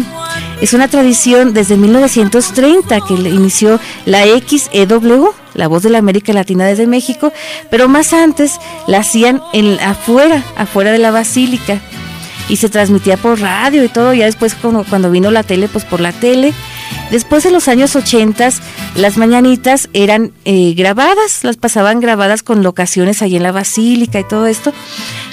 es 0.62 0.74
una 0.74 0.88
tradición 0.88 1.54
desde 1.54 1.76
1930 1.76 3.02
que 3.02 3.14
inició 3.14 3.80
la 4.06 4.24
XEW, 4.24 5.34
la 5.54 5.68
voz 5.68 5.84
de 5.84 5.90
la 5.90 5.98
América 5.98 6.34
Latina 6.34 6.66
desde 6.66 6.88
México, 6.88 7.34
pero 7.70 7.90
más 7.90 8.14
antes 8.14 8.60
la 8.88 9.00
hacían 9.00 9.42
en 9.54 9.80
afuera, 9.80 10.44
afuera 10.56 10.92
de 10.92 11.00
la 11.00 11.12
basílica 11.12 11.82
y 12.52 12.58
se 12.58 12.68
transmitía 12.68 13.16
por 13.16 13.40
radio 13.40 13.82
y 13.82 13.88
todo, 13.88 14.14
ya 14.14 14.26
después 14.26 14.56
cuando, 14.56 15.10
vino 15.10 15.32
la 15.32 15.42
tele, 15.42 15.70
pues 15.70 15.86
por 15.86 16.02
la 16.02 16.12
tele. 16.12 16.54
Después 17.10 17.46
en 17.46 17.54
los 17.54 17.70
años 17.70 17.96
80 17.96 18.50
las 18.96 19.18
mañanitas 19.18 19.88
eran 19.94 20.34
eh, 20.44 20.74
grabadas, 20.76 21.46
las 21.46 21.56
pasaban 21.56 22.02
grabadas 22.02 22.44
con 22.44 22.62
locaciones 22.62 23.22
ahí 23.22 23.38
en 23.38 23.44
la 23.44 23.54
basílica 23.54 24.20
y 24.20 24.28
todo 24.28 24.48
esto. 24.48 24.74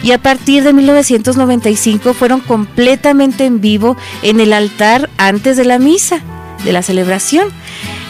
Y 0.05 0.13
a 0.13 0.23
partir 0.23 0.63
de 0.63 0.73
1995 0.73 2.15
fueron 2.15 2.39
completamente 2.39 3.47
en 3.47 3.61
vivo 3.61 3.97
en 4.23 4.39
el 4.39 4.53
altar 4.53 5.11
antes 5.19 5.57
de 5.57 5.65
la 5.65 5.81
misa, 5.81 6.23
de 6.65 6.73
la 6.73 6.83
celebración. 6.83 7.49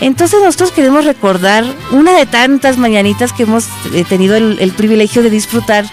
Entonces 0.00 0.40
nosotros 0.42 0.70
queremos 0.72 1.04
recordar 1.04 1.64
una 1.92 2.16
de 2.16 2.26
tantas 2.26 2.78
mañanitas 2.78 3.32
que 3.32 3.42
hemos 3.42 3.66
eh, 3.92 4.04
tenido 4.08 4.36
el, 4.36 4.72
privilegio 4.76 5.22
de 5.22 5.30
disfrutar 5.30 5.84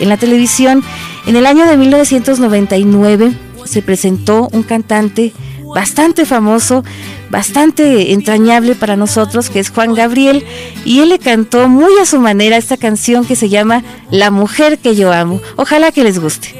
en 0.00 0.08
la 0.08 0.16
televisión. 0.16 0.82
En 1.26 1.36
el 1.36 1.46
año 1.46 1.66
de 1.66 1.76
1999 1.76 3.32
se 3.64 3.82
presentó 3.82 4.48
un 4.52 4.64
cantante 4.64 5.32
bastante 5.74 6.26
famoso, 6.26 6.84
bastante 7.30 8.12
entrañable 8.12 8.74
para 8.74 8.96
nosotros, 8.96 9.48
que 9.48 9.60
es 9.60 9.70
Juan 9.70 9.94
Gabriel, 9.94 10.44
y 10.84 11.00
él 11.00 11.08
le 11.10 11.18
cantó 11.18 11.68
muy 11.68 11.92
a 12.00 12.04
su 12.04 12.20
manera 12.20 12.56
esta 12.56 12.76
canción 12.76 13.24
que 13.24 13.36
se 13.36 13.48
llama 13.48 13.82
La 14.10 14.30
mujer 14.30 14.78
que 14.78 14.94
yo 14.94 15.12
amo. 15.12 15.40
Ojalá 15.56 15.92
que 15.92 16.04
les 16.04 16.18
guste. 16.18 16.54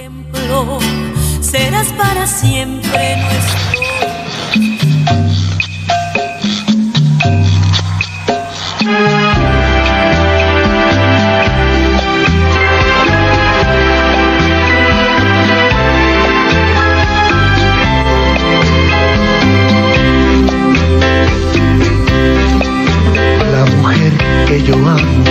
Serás 1.41 1.89
para 1.89 2.27
siempre 2.27 3.17
que 24.53 24.63
yo 24.65 24.75
amo. 24.75 25.25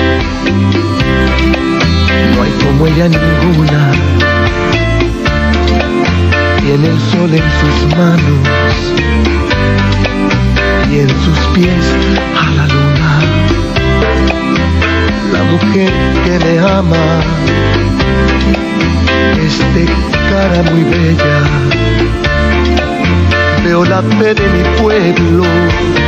No 2.34 2.44
hay 2.44 2.52
como 2.64 2.88
ella 2.88 3.08
ninguna. 3.08 3.92
Tiene 6.62 6.88
el 6.88 7.00
sol 7.12 7.32
en 7.32 7.48
sus 7.60 7.98
manos 7.98 8.74
y 10.92 11.00
en 11.00 11.10
sus 11.24 11.40
pies 11.54 11.86
a 12.42 12.46
la 12.58 12.66
luna. 12.74 13.12
La 15.34 15.44
mujer 15.52 15.92
que 16.24 16.40
me 16.46 16.60
ama 16.60 17.06
es 19.46 19.56
de 19.76 19.86
cara 20.32 20.64
muy 20.72 20.84
bella. 20.84 21.38
Veo 23.64 23.86
la 23.86 24.02
fe 24.02 24.34
de 24.34 24.48
mi 24.56 24.64
pueblo 24.82 26.01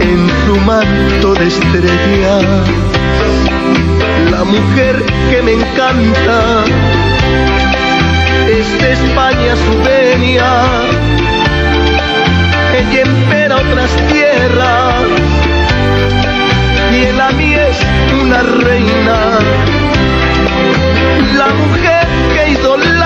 en 0.00 0.28
su 0.46 0.56
manto 0.66 1.34
de 1.34 1.46
estrellas. 1.46 2.44
La 4.30 4.44
mujer 4.44 5.04
que 5.30 5.42
me 5.42 5.52
encanta 5.52 6.64
es 8.48 8.80
de 8.80 8.92
España 8.92 9.54
su 9.64 9.74
venia, 9.82 10.50
ella 12.78 13.02
empera 13.02 13.56
otras 13.56 13.90
tierras 14.08 14.94
y 16.92 17.04
el 17.04 17.20
a 17.20 17.30
mí 17.30 17.54
es 17.54 17.76
una 18.22 18.42
reina, 18.42 19.38
la 21.36 21.48
mujer 21.54 22.06
que 22.34 22.52
idolatra 22.52 23.01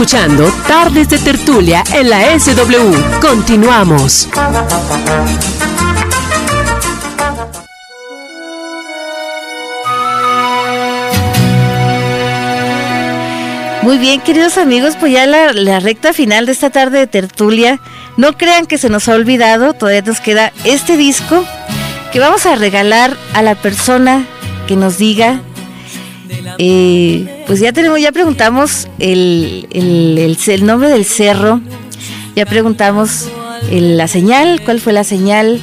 escuchando 0.00 0.48
Tardes 0.68 1.08
de 1.08 1.18
Tertulia 1.18 1.82
en 1.92 2.08
la 2.08 2.38
SW. 2.38 3.20
Continuamos. 3.20 4.28
Muy 13.82 13.98
bien, 13.98 14.20
queridos 14.20 14.56
amigos, 14.56 14.94
pues 15.00 15.12
ya 15.12 15.26
la, 15.26 15.52
la, 15.52 15.80
recta 15.80 16.12
final 16.12 16.46
de 16.46 16.52
esta 16.52 16.70
tarde 16.70 17.00
de 17.00 17.06
tertulia. 17.08 17.80
No 18.16 18.34
crean 18.34 18.66
que 18.66 18.78
se 18.78 18.88
nos 18.88 19.08
ha 19.08 19.16
olvidado, 19.16 19.72
todavía 19.72 20.02
nos 20.02 20.20
queda 20.20 20.52
este 20.62 20.96
disco 20.96 21.44
que 22.12 22.20
vamos 22.20 22.46
a 22.46 22.54
regalar 22.54 23.16
a 23.34 23.42
la 23.42 23.56
persona 23.56 24.24
que 24.68 24.76
nos 24.76 24.96
diga. 24.96 25.40
Eh, 26.58 27.44
pues 27.46 27.60
ya 27.60 27.72
tenemos, 27.72 28.00
ya 28.00 28.10
preguntamos 28.10 28.88
el, 28.98 29.68
el, 29.70 30.66
nombre 30.66 30.88
del 30.88 31.04
cerro, 31.04 31.60
ya 32.34 32.44
preguntamos 32.46 33.28
la 33.70 34.08
señal, 34.08 34.60
cuál 34.64 34.80
fue 34.80 34.92
la 34.92 35.04
señal, 35.04 35.60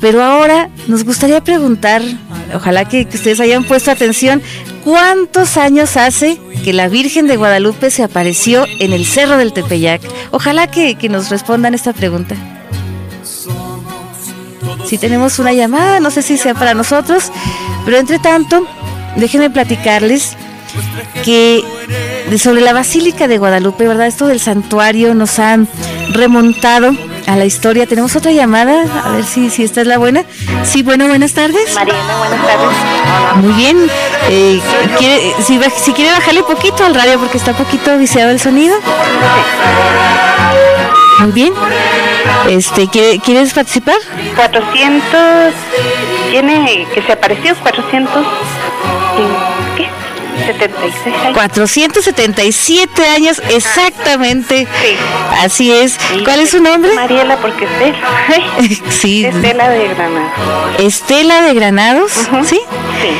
pero 0.00 0.22
ahora 0.22 0.68
nos 0.86 1.04
gustaría 1.04 1.42
preguntar, 1.42 2.02
ojalá 2.54 2.86
que, 2.86 3.08
ustedes 3.12 3.40
hayan 3.40 3.64
puesto 3.64 3.90
atención, 3.90 4.42
¿cuántos 4.84 5.56
años 5.56 5.96
hace 5.96 6.38
que 6.62 6.74
la 6.74 6.88
Virgen 6.88 7.26
de 7.26 7.36
Guadalupe 7.36 7.90
se 7.90 8.02
apareció 8.02 8.66
en 8.80 8.92
el 8.92 9.06
Cerro 9.06 9.38
del 9.38 9.54
Tepeyac? 9.54 10.02
Ojalá 10.30 10.70
que, 10.70 10.96
que 10.96 11.08
nos 11.08 11.30
respondan 11.30 11.72
esta 11.72 11.94
pregunta. 11.94 12.36
Si 14.86 14.98
tenemos 14.98 15.38
una 15.38 15.52
llamada, 15.52 16.00
no 16.00 16.10
sé 16.10 16.22
si 16.22 16.36
sea 16.36 16.54
para 16.54 16.74
nosotros, 16.74 17.30
pero 17.84 17.98
entre 17.98 18.18
tanto, 18.18 18.66
déjenme 19.16 19.50
platicarles 19.50 20.36
que 21.24 21.64
sobre 22.38 22.60
la 22.60 22.72
Basílica 22.72 23.26
de 23.28 23.38
Guadalupe, 23.38 23.86
¿verdad? 23.86 24.06
Esto 24.06 24.26
del 24.26 24.40
santuario 24.40 25.14
nos 25.14 25.38
ha 25.38 25.58
remontado 26.12 26.92
a 27.26 27.36
la 27.36 27.44
historia. 27.44 27.86
Tenemos 27.86 28.16
otra 28.16 28.32
llamada, 28.32 28.84
a 29.04 29.12
ver 29.12 29.24
si, 29.24 29.50
si 29.50 29.64
esta 29.64 29.80
es 29.80 29.86
la 29.86 29.98
buena. 29.98 30.24
Sí, 30.64 30.82
bueno, 30.82 31.08
buenas 31.08 31.32
tardes. 31.32 31.74
Mariana, 31.74 32.16
buenas 32.18 32.46
tardes. 32.46 33.44
Muy 33.44 33.52
bien. 33.52 33.86
Eh, 34.30 34.60
¿quiere, 34.98 35.34
si, 35.42 35.60
si, 35.82 35.92
quiere 35.92 36.12
bajarle 36.12 36.42
poquito 36.42 36.84
al 36.84 36.94
radio 36.94 37.18
porque 37.18 37.38
está 37.38 37.56
poquito 37.56 37.96
viciado 37.98 38.30
el 38.30 38.40
sonido. 38.40 38.74
Muy 41.20 41.32
bien. 41.32 41.52
Este, 42.48 42.88
¿Quieres 42.88 43.52
participar? 43.52 43.96
400. 44.36 45.52
Tiene 46.30 46.86
que 46.94 47.02
se 47.02 47.12
apareció 47.12 47.54
400. 47.56 48.24
¿Qué? 49.76 49.88
76 50.46 51.06
años. 51.24 51.34
477 51.34 53.06
años 53.08 53.42
exactamente. 53.50 54.66
Sí. 54.82 54.96
Así 55.42 55.72
es. 55.72 55.98
¿Cuál 56.24 56.40
es 56.40 56.50
su 56.50 56.62
nombre? 56.62 56.92
Mariela, 56.94 57.36
porque 57.38 57.64
Estela. 57.64 57.98
sí. 58.90 59.24
Estela 59.26 59.68
de 59.68 59.88
Granados. 59.88 60.30
Estela 60.78 61.42
de 61.42 61.54
Granados, 61.54 62.12
Uh 62.16 62.36
-huh. 62.36 62.44
¿sí? 62.44 62.60
Sí. 63.02 63.10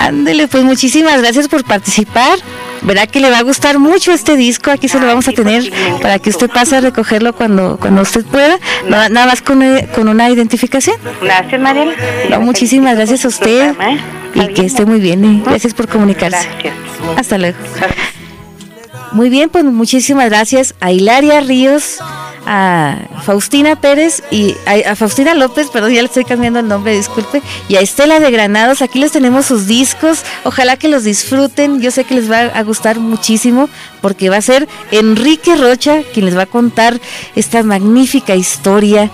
Ándele, 0.00 0.48
pues 0.48 0.64
muchísimas 0.64 1.20
gracias 1.20 1.48
por 1.48 1.64
participar. 1.64 2.38
Verá 2.86 3.06
que 3.06 3.20
le 3.20 3.30
va 3.30 3.38
a 3.38 3.42
gustar 3.42 3.78
mucho 3.78 4.12
este 4.12 4.36
disco. 4.36 4.70
Aquí 4.70 4.88
se 4.88 4.98
lo 5.00 5.06
vamos 5.06 5.26
a 5.28 5.32
tener 5.32 5.70
para 6.00 6.18
que 6.18 6.30
usted 6.30 6.48
pase 6.48 6.76
a 6.76 6.80
recogerlo 6.80 7.34
cuando, 7.34 7.76
cuando 7.78 8.02
usted 8.02 8.24
pueda. 8.24 8.58
Nada, 8.88 9.08
nada 9.08 9.26
más 9.26 9.42
con, 9.42 9.62
eh, 9.62 9.88
con 9.94 10.08
una 10.08 10.30
identificación. 10.30 10.96
Gracias, 11.20 11.60
Mariela. 11.60 11.92
No, 12.30 12.40
muchísimas 12.40 12.94
gracias 12.94 13.24
a 13.24 13.28
usted. 13.28 13.74
Y 14.34 14.48
que 14.54 14.66
esté 14.66 14.86
muy 14.86 15.00
bien. 15.00 15.24
Eh. 15.24 15.42
Gracias 15.44 15.74
por 15.74 15.88
comunicarse. 15.88 16.48
Hasta 17.16 17.38
luego. 17.38 17.58
Muy 19.12 19.30
bien, 19.30 19.48
pues 19.48 19.64
muchísimas 19.64 20.28
gracias 20.28 20.74
a 20.80 20.92
Hilaria 20.92 21.40
Ríos, 21.40 21.98
a 22.46 22.98
Faustina 23.24 23.76
Pérez 23.76 24.22
y 24.30 24.56
a, 24.66 24.92
a, 24.92 24.96
Faustina 24.96 25.34
López, 25.34 25.68
perdón, 25.68 25.92
ya 25.92 26.00
le 26.00 26.06
estoy 26.06 26.24
cambiando 26.24 26.60
el 26.60 26.68
nombre, 26.68 26.96
disculpe, 26.96 27.42
y 27.68 27.76
a 27.76 27.80
Estela 27.80 28.20
de 28.20 28.30
Granados. 28.30 28.82
Aquí 28.82 28.98
les 28.98 29.12
tenemos 29.12 29.46
sus 29.46 29.66
discos. 29.66 30.22
Ojalá 30.44 30.76
que 30.76 30.88
los 30.88 31.04
disfruten. 31.04 31.80
Yo 31.80 31.90
sé 31.90 32.04
que 32.04 32.14
les 32.14 32.30
va 32.30 32.40
a 32.40 32.62
gustar 32.62 33.00
muchísimo 33.00 33.68
porque 34.00 34.30
va 34.30 34.36
a 34.36 34.42
ser 34.42 34.68
Enrique 34.92 35.56
Rocha 35.56 36.02
quien 36.14 36.26
les 36.26 36.36
va 36.36 36.42
a 36.42 36.46
contar 36.46 37.00
esta 37.34 37.62
magnífica 37.62 38.36
historia 38.36 39.10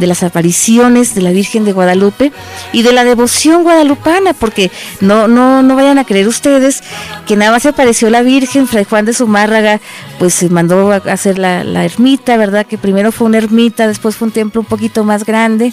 de 0.00 0.06
las 0.06 0.22
apariciones 0.22 1.14
de 1.14 1.22
la 1.22 1.30
Virgen 1.30 1.64
de 1.64 1.72
Guadalupe 1.72 2.32
y 2.72 2.82
de 2.82 2.92
la 2.92 3.04
devoción 3.04 3.62
guadalupana, 3.62 4.32
porque 4.32 4.70
no, 5.00 5.28
no, 5.28 5.62
no 5.62 5.76
vayan 5.76 5.98
a 5.98 6.04
creer 6.04 6.26
ustedes 6.26 6.82
que 7.26 7.36
nada 7.36 7.52
más 7.52 7.62
se 7.62 7.68
apareció 7.68 8.10
la 8.10 8.22
Virgen, 8.22 8.66
Fray 8.66 8.84
Juan 8.84 9.04
de 9.04 9.12
Zumárraga, 9.12 9.80
pues 10.18 10.34
se 10.34 10.48
mandó 10.48 10.90
a 10.90 10.96
hacer 10.96 11.38
la, 11.38 11.62
la 11.62 11.84
ermita, 11.84 12.36
¿verdad? 12.36 12.66
Que 12.66 12.78
primero 12.78 13.12
fue 13.12 13.28
una 13.28 13.38
ermita, 13.38 13.86
después 13.86 14.16
fue 14.16 14.28
un 14.28 14.32
templo 14.32 14.62
un 14.62 14.66
poquito 14.66 15.04
más 15.04 15.24
grande. 15.24 15.72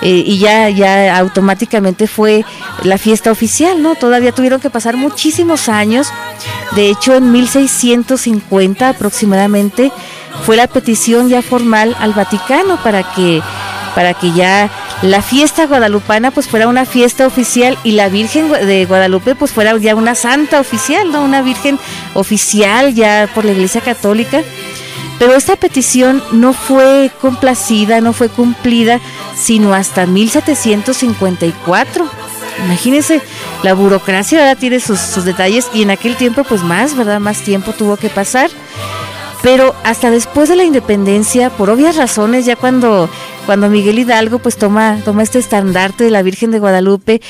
Eh, 0.00 0.22
y 0.24 0.38
ya, 0.38 0.68
ya 0.68 1.18
automáticamente 1.18 2.06
fue 2.06 2.44
la 2.84 2.98
fiesta 2.98 3.32
oficial, 3.32 3.82
¿no? 3.82 3.96
Todavía 3.96 4.32
tuvieron 4.32 4.60
que 4.60 4.70
pasar 4.70 4.96
muchísimos 4.96 5.68
años. 5.68 6.08
De 6.76 6.88
hecho, 6.88 7.14
en 7.14 7.32
1650 7.32 8.88
aproximadamente 8.88 9.90
fue 10.44 10.56
la 10.56 10.66
petición 10.66 11.28
ya 11.28 11.42
formal 11.42 11.96
al 11.98 12.12
Vaticano 12.12 12.76
para 12.82 13.02
que 13.14 13.42
para 13.94 14.14
que 14.14 14.32
ya 14.32 14.70
la 15.02 15.22
fiesta 15.22 15.66
guadalupana 15.66 16.30
pues 16.30 16.48
fuera 16.48 16.68
una 16.68 16.84
fiesta 16.84 17.26
oficial 17.26 17.78
y 17.84 17.92
la 17.92 18.08
Virgen 18.08 18.50
de 18.50 18.84
Guadalupe 18.84 19.34
pues 19.34 19.50
fuera 19.50 19.76
ya 19.76 19.94
una 19.94 20.14
santa 20.14 20.60
oficial, 20.60 21.10
¿no? 21.10 21.24
Una 21.24 21.42
Virgen 21.42 21.78
oficial 22.14 22.94
ya 22.94 23.28
por 23.34 23.44
la 23.44 23.52
Iglesia 23.52 23.80
Católica. 23.80 24.42
Pero 25.18 25.34
esta 25.34 25.56
petición 25.56 26.22
no 26.30 26.52
fue 26.52 27.10
complacida, 27.20 28.00
no 28.00 28.12
fue 28.12 28.28
cumplida, 28.28 29.00
sino 29.36 29.74
hasta 29.74 30.06
1754. 30.06 32.08
Imagínense, 32.64 33.20
la 33.62 33.74
burocracia 33.74 34.38
¿verdad? 34.38 34.58
tiene 34.58 34.80
sus, 34.80 35.00
sus, 35.00 35.24
detalles 35.24 35.68
y 35.74 35.82
en 35.82 35.90
aquel 35.90 36.16
tiempo 36.16 36.44
pues 36.44 36.62
más, 36.62 36.96
¿verdad? 36.96 37.20
Más 37.20 37.40
tiempo 37.40 37.72
tuvo 37.72 37.96
que 37.96 38.10
pasar. 38.10 38.50
Pero 39.42 39.74
hasta 39.84 40.10
después 40.10 40.48
de 40.48 40.56
la 40.56 40.64
independencia, 40.64 41.50
por 41.50 41.70
obvias 41.70 41.96
razones, 41.96 42.44
ya 42.44 42.56
cuando, 42.56 43.08
cuando 43.46 43.68
Miguel 43.68 43.98
Hidalgo 43.98 44.40
pues 44.40 44.56
toma, 44.56 44.98
toma 45.04 45.22
este 45.22 45.38
estandarte 45.38 46.04
de 46.04 46.10
la 46.10 46.22
Virgen 46.22 46.50
de 46.50 46.58
Guadalupe, 46.58 47.20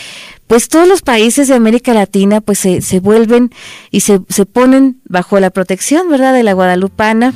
pues 0.47 0.69
todos 0.69 0.89
los 0.89 1.03
países 1.03 1.49
de 1.49 1.55
América 1.55 1.93
Latina 1.93 2.41
pues 2.41 2.59
se, 2.59 2.81
se 2.81 3.01
vuelven 3.01 3.51
y 3.91 4.01
se, 4.01 4.21
se 4.31 4.47
ponen 4.47 5.01
bajo 5.05 5.39
la 5.39 5.51
protección, 5.51 6.09
¿verdad? 6.09 6.33
De 6.33 6.43
la 6.43 6.55
guadalupana 6.55 7.35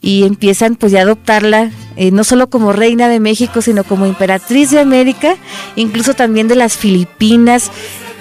y 0.00 0.24
empiezan 0.24 0.74
pues 0.74 0.90
ya 0.90 0.98
a 0.98 1.02
adoptarla 1.02 1.70
eh, 1.96 2.10
no 2.10 2.24
solo 2.24 2.50
como 2.50 2.72
reina 2.72 3.08
de 3.08 3.20
México, 3.20 3.62
sino 3.62 3.84
como 3.84 4.06
emperatriz 4.06 4.70
de 4.70 4.80
América, 4.80 5.36
incluso 5.76 6.14
también 6.14 6.48
de 6.48 6.56
las 6.56 6.76
Filipinas, 6.76 7.70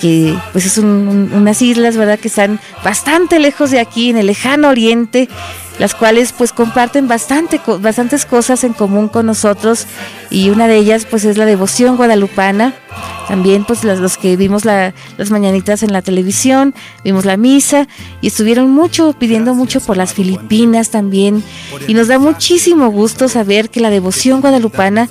que 0.02 0.36
pues 0.52 0.66
es 0.66 0.78
un, 0.80 1.08
un, 1.08 1.34
unas 1.34 1.62
islas, 1.62 1.96
¿verdad? 1.96 2.20
Que 2.20 2.28
están 2.28 2.60
bastante 2.84 3.40
lejos 3.40 3.70
de 3.70 3.80
aquí, 3.80 4.10
en 4.10 4.18
el 4.18 4.26
lejano 4.26 4.70
oriente, 4.70 5.30
las 5.80 5.96
cuales 5.96 6.34
pues 6.34 6.52
comparten 6.52 7.08
bastante, 7.08 7.62
bastantes 7.80 8.26
cosas 8.26 8.64
en 8.64 8.74
común 8.74 9.08
con 9.08 9.26
nosotros 9.26 9.88
y 10.30 10.50
una 10.50 10.68
de 10.68 10.78
ellas 10.78 11.06
pues 11.10 11.24
es 11.26 11.38
la 11.38 11.46
devoción 11.46 11.98
guadalupana. 11.98 12.74
También 13.28 13.64
pues 13.64 13.84
los, 13.84 14.00
los 14.00 14.18
que 14.18 14.36
vimos 14.36 14.66
la, 14.66 14.94
las 15.18 15.32
mañanitas 15.32 15.84
en 15.84 15.94
la 15.94 16.02
televisión, 16.02 16.74
vimos 17.04 17.26
la 17.26 17.38
misa 17.38 17.88
y 18.22 18.28
estuvieron 18.28 18.70
mucho, 18.72 19.14
pidiendo 19.14 19.56
mucho 19.56 19.80
por 19.80 19.98
las 19.98 20.14
Filipinas 20.14 20.90
también. 20.90 21.44
Y 21.88 21.94
nos 21.94 22.08
da 22.08 22.20
muchísimo 22.20 22.90
gusto 22.90 23.30
saber 23.30 23.70
que 23.70 23.80
la 23.80 23.90
devoción 23.90 24.42
guadalupana 24.42 25.08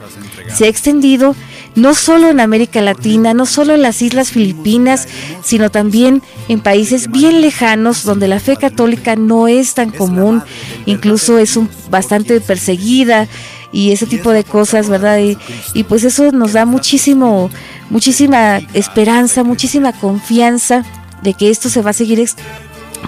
se 0.53 0.67
ha 0.67 0.69
extendido 0.69 1.35
no 1.75 1.95
solo 1.95 2.31
en 2.31 2.41
América 2.41 2.81
Latina, 2.81 3.35
no 3.35 3.47
solo 3.47 3.75
en 3.75 3.83
las 3.83 4.03
islas 4.03 4.31
filipinas, 4.31 5.09
sino 5.43 5.71
también 5.71 6.23
en 6.49 6.61
países 6.61 7.11
bien 7.11 7.41
lejanos 7.41 8.05
donde 8.05 8.29
la 8.29 8.41
fe 8.41 8.57
católica 8.57 9.17
no 9.17 9.49
es 9.49 9.75
tan 9.75 9.91
común, 9.91 10.43
incluso 10.87 11.39
es 11.39 11.57
un, 11.57 11.69
bastante 11.91 12.41
perseguida 12.41 13.29
y 13.73 13.93
ese 13.93 14.07
tipo 14.07 14.31
de 14.31 14.45
cosas, 14.45 14.89
¿verdad? 14.89 15.19
Y, 15.19 15.39
y 15.75 15.85
pues 15.85 16.05
eso 16.05 16.33
nos 16.33 16.53
da 16.55 16.67
muchísimo, 16.67 17.51
muchísima 17.89 18.59
esperanza, 18.75 19.45
muchísima 19.45 19.93
confianza 19.93 20.85
de 21.23 21.35
que 21.35 21.51
esto 21.51 21.69
se 21.69 21.83
va 21.83 21.91
a 21.91 21.95
seguir. 21.95 22.29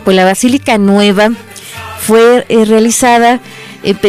Pues 0.05 0.17
la 0.17 0.25
Basílica 0.25 0.79
Nueva 0.79 1.31
fue 2.01 2.45
eh, 2.49 2.65
realizada 2.65 3.41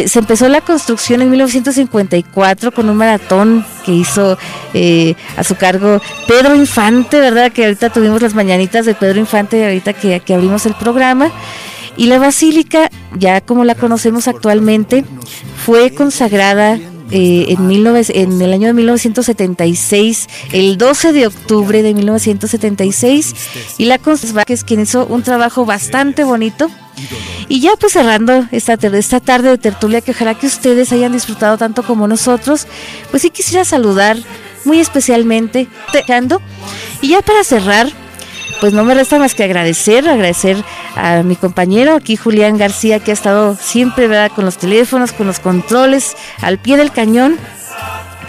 se 0.06 0.18
empezó 0.18 0.48
la 0.48 0.60
construcción 0.60 1.22
en 1.22 1.30
1954 1.30 2.72
con 2.72 2.88
un 2.88 2.96
maratón 2.96 3.64
que 3.84 3.92
hizo 3.92 4.38
eh, 4.72 5.14
a 5.36 5.44
su 5.44 5.56
cargo 5.56 6.00
Pedro 6.26 6.54
Infante, 6.54 7.20
¿verdad? 7.20 7.52
Que 7.52 7.64
ahorita 7.64 7.90
tuvimos 7.90 8.22
las 8.22 8.34
mañanitas 8.34 8.86
de 8.86 8.94
Pedro 8.94 9.18
Infante, 9.18 9.64
ahorita 9.64 9.92
que, 9.92 10.20
que 10.20 10.34
abrimos 10.34 10.66
el 10.66 10.74
programa. 10.74 11.30
Y 11.96 12.06
la 12.06 12.18
basílica, 12.18 12.90
ya 13.16 13.40
como 13.40 13.64
la 13.64 13.74
conocemos 13.74 14.26
actualmente, 14.26 15.04
fue 15.64 15.94
consagrada 15.94 16.78
eh, 17.10 17.46
en, 17.50 17.68
19, 17.68 18.02
en, 18.14 18.42
el 18.42 18.52
año 18.52 18.66
de 18.66 18.72
1976, 18.72 20.28
el 20.52 20.78
12 20.78 21.12
de 21.12 21.26
octubre 21.26 21.82
de 21.82 21.94
1976, 21.94 23.34
y 23.78 23.84
la 23.84 24.00
Vázquez, 24.32 24.64
quien 24.64 24.80
hizo 24.80 25.06
un 25.06 25.22
trabajo 25.22 25.64
bastante 25.64 26.24
bonito 26.24 26.68
Y 27.48 27.60
ya 27.60 27.72
pues 27.76 27.92
cerrando 27.92 28.46
esta, 28.52 28.74
esta 28.74 29.20
tarde 29.20 29.50
de 29.50 29.58
tertulia 29.58 30.00
que 30.00 30.12
ojalá 30.12 30.34
que 30.34 30.46
ustedes 30.46 30.92
hayan 30.92 31.12
disfrutado 31.12 31.58
tanto 31.58 31.82
como 31.82 32.08
nosotros, 32.08 32.66
pues 33.10 33.22
sí 33.22 33.30
quisiera 33.30 33.64
saludar 33.64 34.16
muy 34.64 34.80
especialmente, 34.80 35.68
y 37.00 37.08
ya 37.08 37.20
para 37.22 37.44
cerrar, 37.44 37.88
pues 38.60 38.72
no 38.72 38.84
me 38.84 38.94
resta 38.94 39.18
más 39.18 39.34
que 39.34 39.44
agradecer, 39.44 40.08
agradecer 40.08 40.56
a 40.96 41.22
mi 41.22 41.36
compañero 41.36 41.94
aquí 41.94 42.16
Julián 42.16 42.56
García 42.56 42.98
que 43.00 43.10
ha 43.10 43.14
estado 43.14 43.56
siempre 43.56 44.08
¿verdad? 44.08 44.32
con 44.34 44.44
los 44.44 44.56
teléfonos, 44.56 45.12
con 45.12 45.26
los 45.26 45.38
controles, 45.38 46.16
al 46.40 46.58
pie 46.58 46.76
del 46.76 46.92
cañón. 46.92 47.36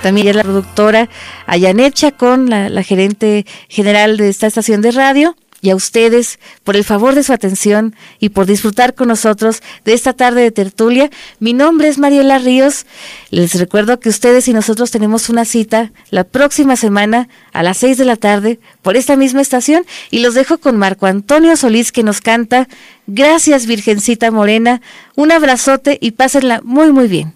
También 0.02 0.36
la 0.36 0.44
productora 0.44 1.10
Ayanet 1.48 1.94
Chacón, 1.94 2.50
la, 2.50 2.70
la 2.70 2.84
gerente 2.84 3.46
general 3.70 4.18
de 4.18 4.30
esta 4.30 4.48
estación 4.48 4.82
de 4.82 4.92
radio 4.92 5.36
y 5.66 5.72
a 5.72 5.76
ustedes 5.76 6.38
por 6.64 6.76
el 6.76 6.84
favor 6.84 7.16
de 7.16 7.24
su 7.24 7.34
atención 7.34 7.96
y 8.20 8.30
por 8.30 8.46
disfrutar 8.46 8.94
con 8.94 9.08
nosotros 9.08 9.64
de 9.84 9.94
esta 9.94 10.14
tarde 10.14 10.42
de 10.42 10.52
tertulia. 10.52 11.10
Mi 11.40 11.54
nombre 11.54 11.88
es 11.88 11.98
Mariela 11.98 12.38
Ríos. 12.38 12.86
Les 13.32 13.56
recuerdo 13.56 14.00
que 14.00 14.10
ustedes 14.10 14.48
y 14.48 14.54
nosotros 14.54 14.92
tenemos 14.92 15.28
una 15.28 15.44
cita 15.44 15.92
la 16.12 16.24
próxima 16.24 16.76
semana 16.76 17.28
a 17.52 17.64
las 17.64 17.78
seis 17.78 17.98
de 17.98 18.06
la 18.06 18.16
tarde 18.16 18.60
por 18.84 18.96
esta 18.96 19.16
misma 19.16 19.42
estación 19.42 19.86
y 20.12 20.20
los 20.20 20.36
dejo 20.36 20.60
con 20.60 20.78
Marco 20.78 21.08
Antonio 21.08 21.58
Solís 21.58 21.92
que 21.92 22.04
nos 22.04 22.22
canta 22.22 22.68
Gracias 23.08 23.66
Virgencita 23.66 24.30
Morena. 24.30 24.82
Un 25.16 25.32
abrazote 25.32 25.98
y 26.00 26.12
pásenla 26.12 26.62
muy 26.64 26.92
muy 26.92 27.08
bien. 27.08 27.34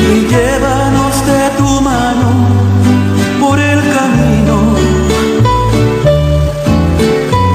Y 0.00 0.26
llévanos 0.26 1.14
de 1.26 1.42
tu 1.58 1.80
mano 1.80 2.30
por 3.40 3.58
el 3.58 3.80
camino. 3.96 4.56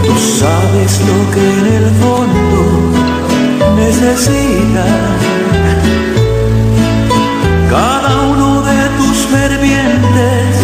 Tú 0.05 0.13
sabes 0.39 1.01
lo 1.09 1.17
que 1.33 1.43
en 1.59 1.65
el 1.79 1.87
fondo 2.01 2.61
necesita. 3.75 4.85
Cada 7.69 8.11
uno 8.31 8.61
de 8.61 8.81
tus 8.97 9.17
fervientes 9.33 10.55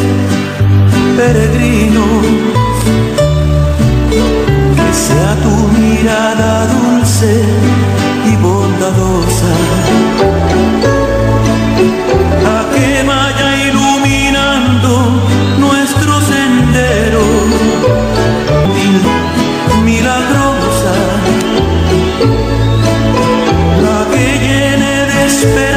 peregrinos. 1.18 2.26
Sea 4.94 5.36
tu 5.44 5.56
mirada 5.80 6.68
dulce 6.68 7.79
bondadosa, 8.90 9.54
la 12.44 12.70
que 12.74 13.04
vaya 13.04 13.68
iluminando 13.68 15.22
nuestro 15.60 16.22
sendero, 16.22 17.24
milagrosa, 19.84 20.96
la 23.84 24.00
que 24.12 24.40
llene 24.40 25.06
de 25.06 25.26
esperanza 25.26 25.69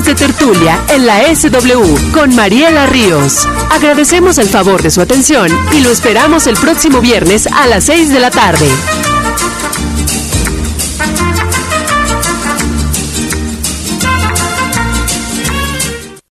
De 0.00 0.14
Tertulia 0.14 0.82
en 0.88 1.04
la 1.04 1.22
SW 1.34 2.12
con 2.14 2.34
Mariela 2.34 2.86
Ríos. 2.86 3.46
Agradecemos 3.70 4.38
el 4.38 4.48
favor 4.48 4.80
de 4.80 4.90
su 4.90 5.02
atención 5.02 5.48
y 5.70 5.80
lo 5.80 5.90
esperamos 5.90 6.46
el 6.46 6.56
próximo 6.56 7.02
viernes 7.02 7.46
a 7.46 7.66
las 7.66 7.84
6 7.84 8.08
de 8.08 8.18
la 8.18 8.30
tarde. 8.30 8.66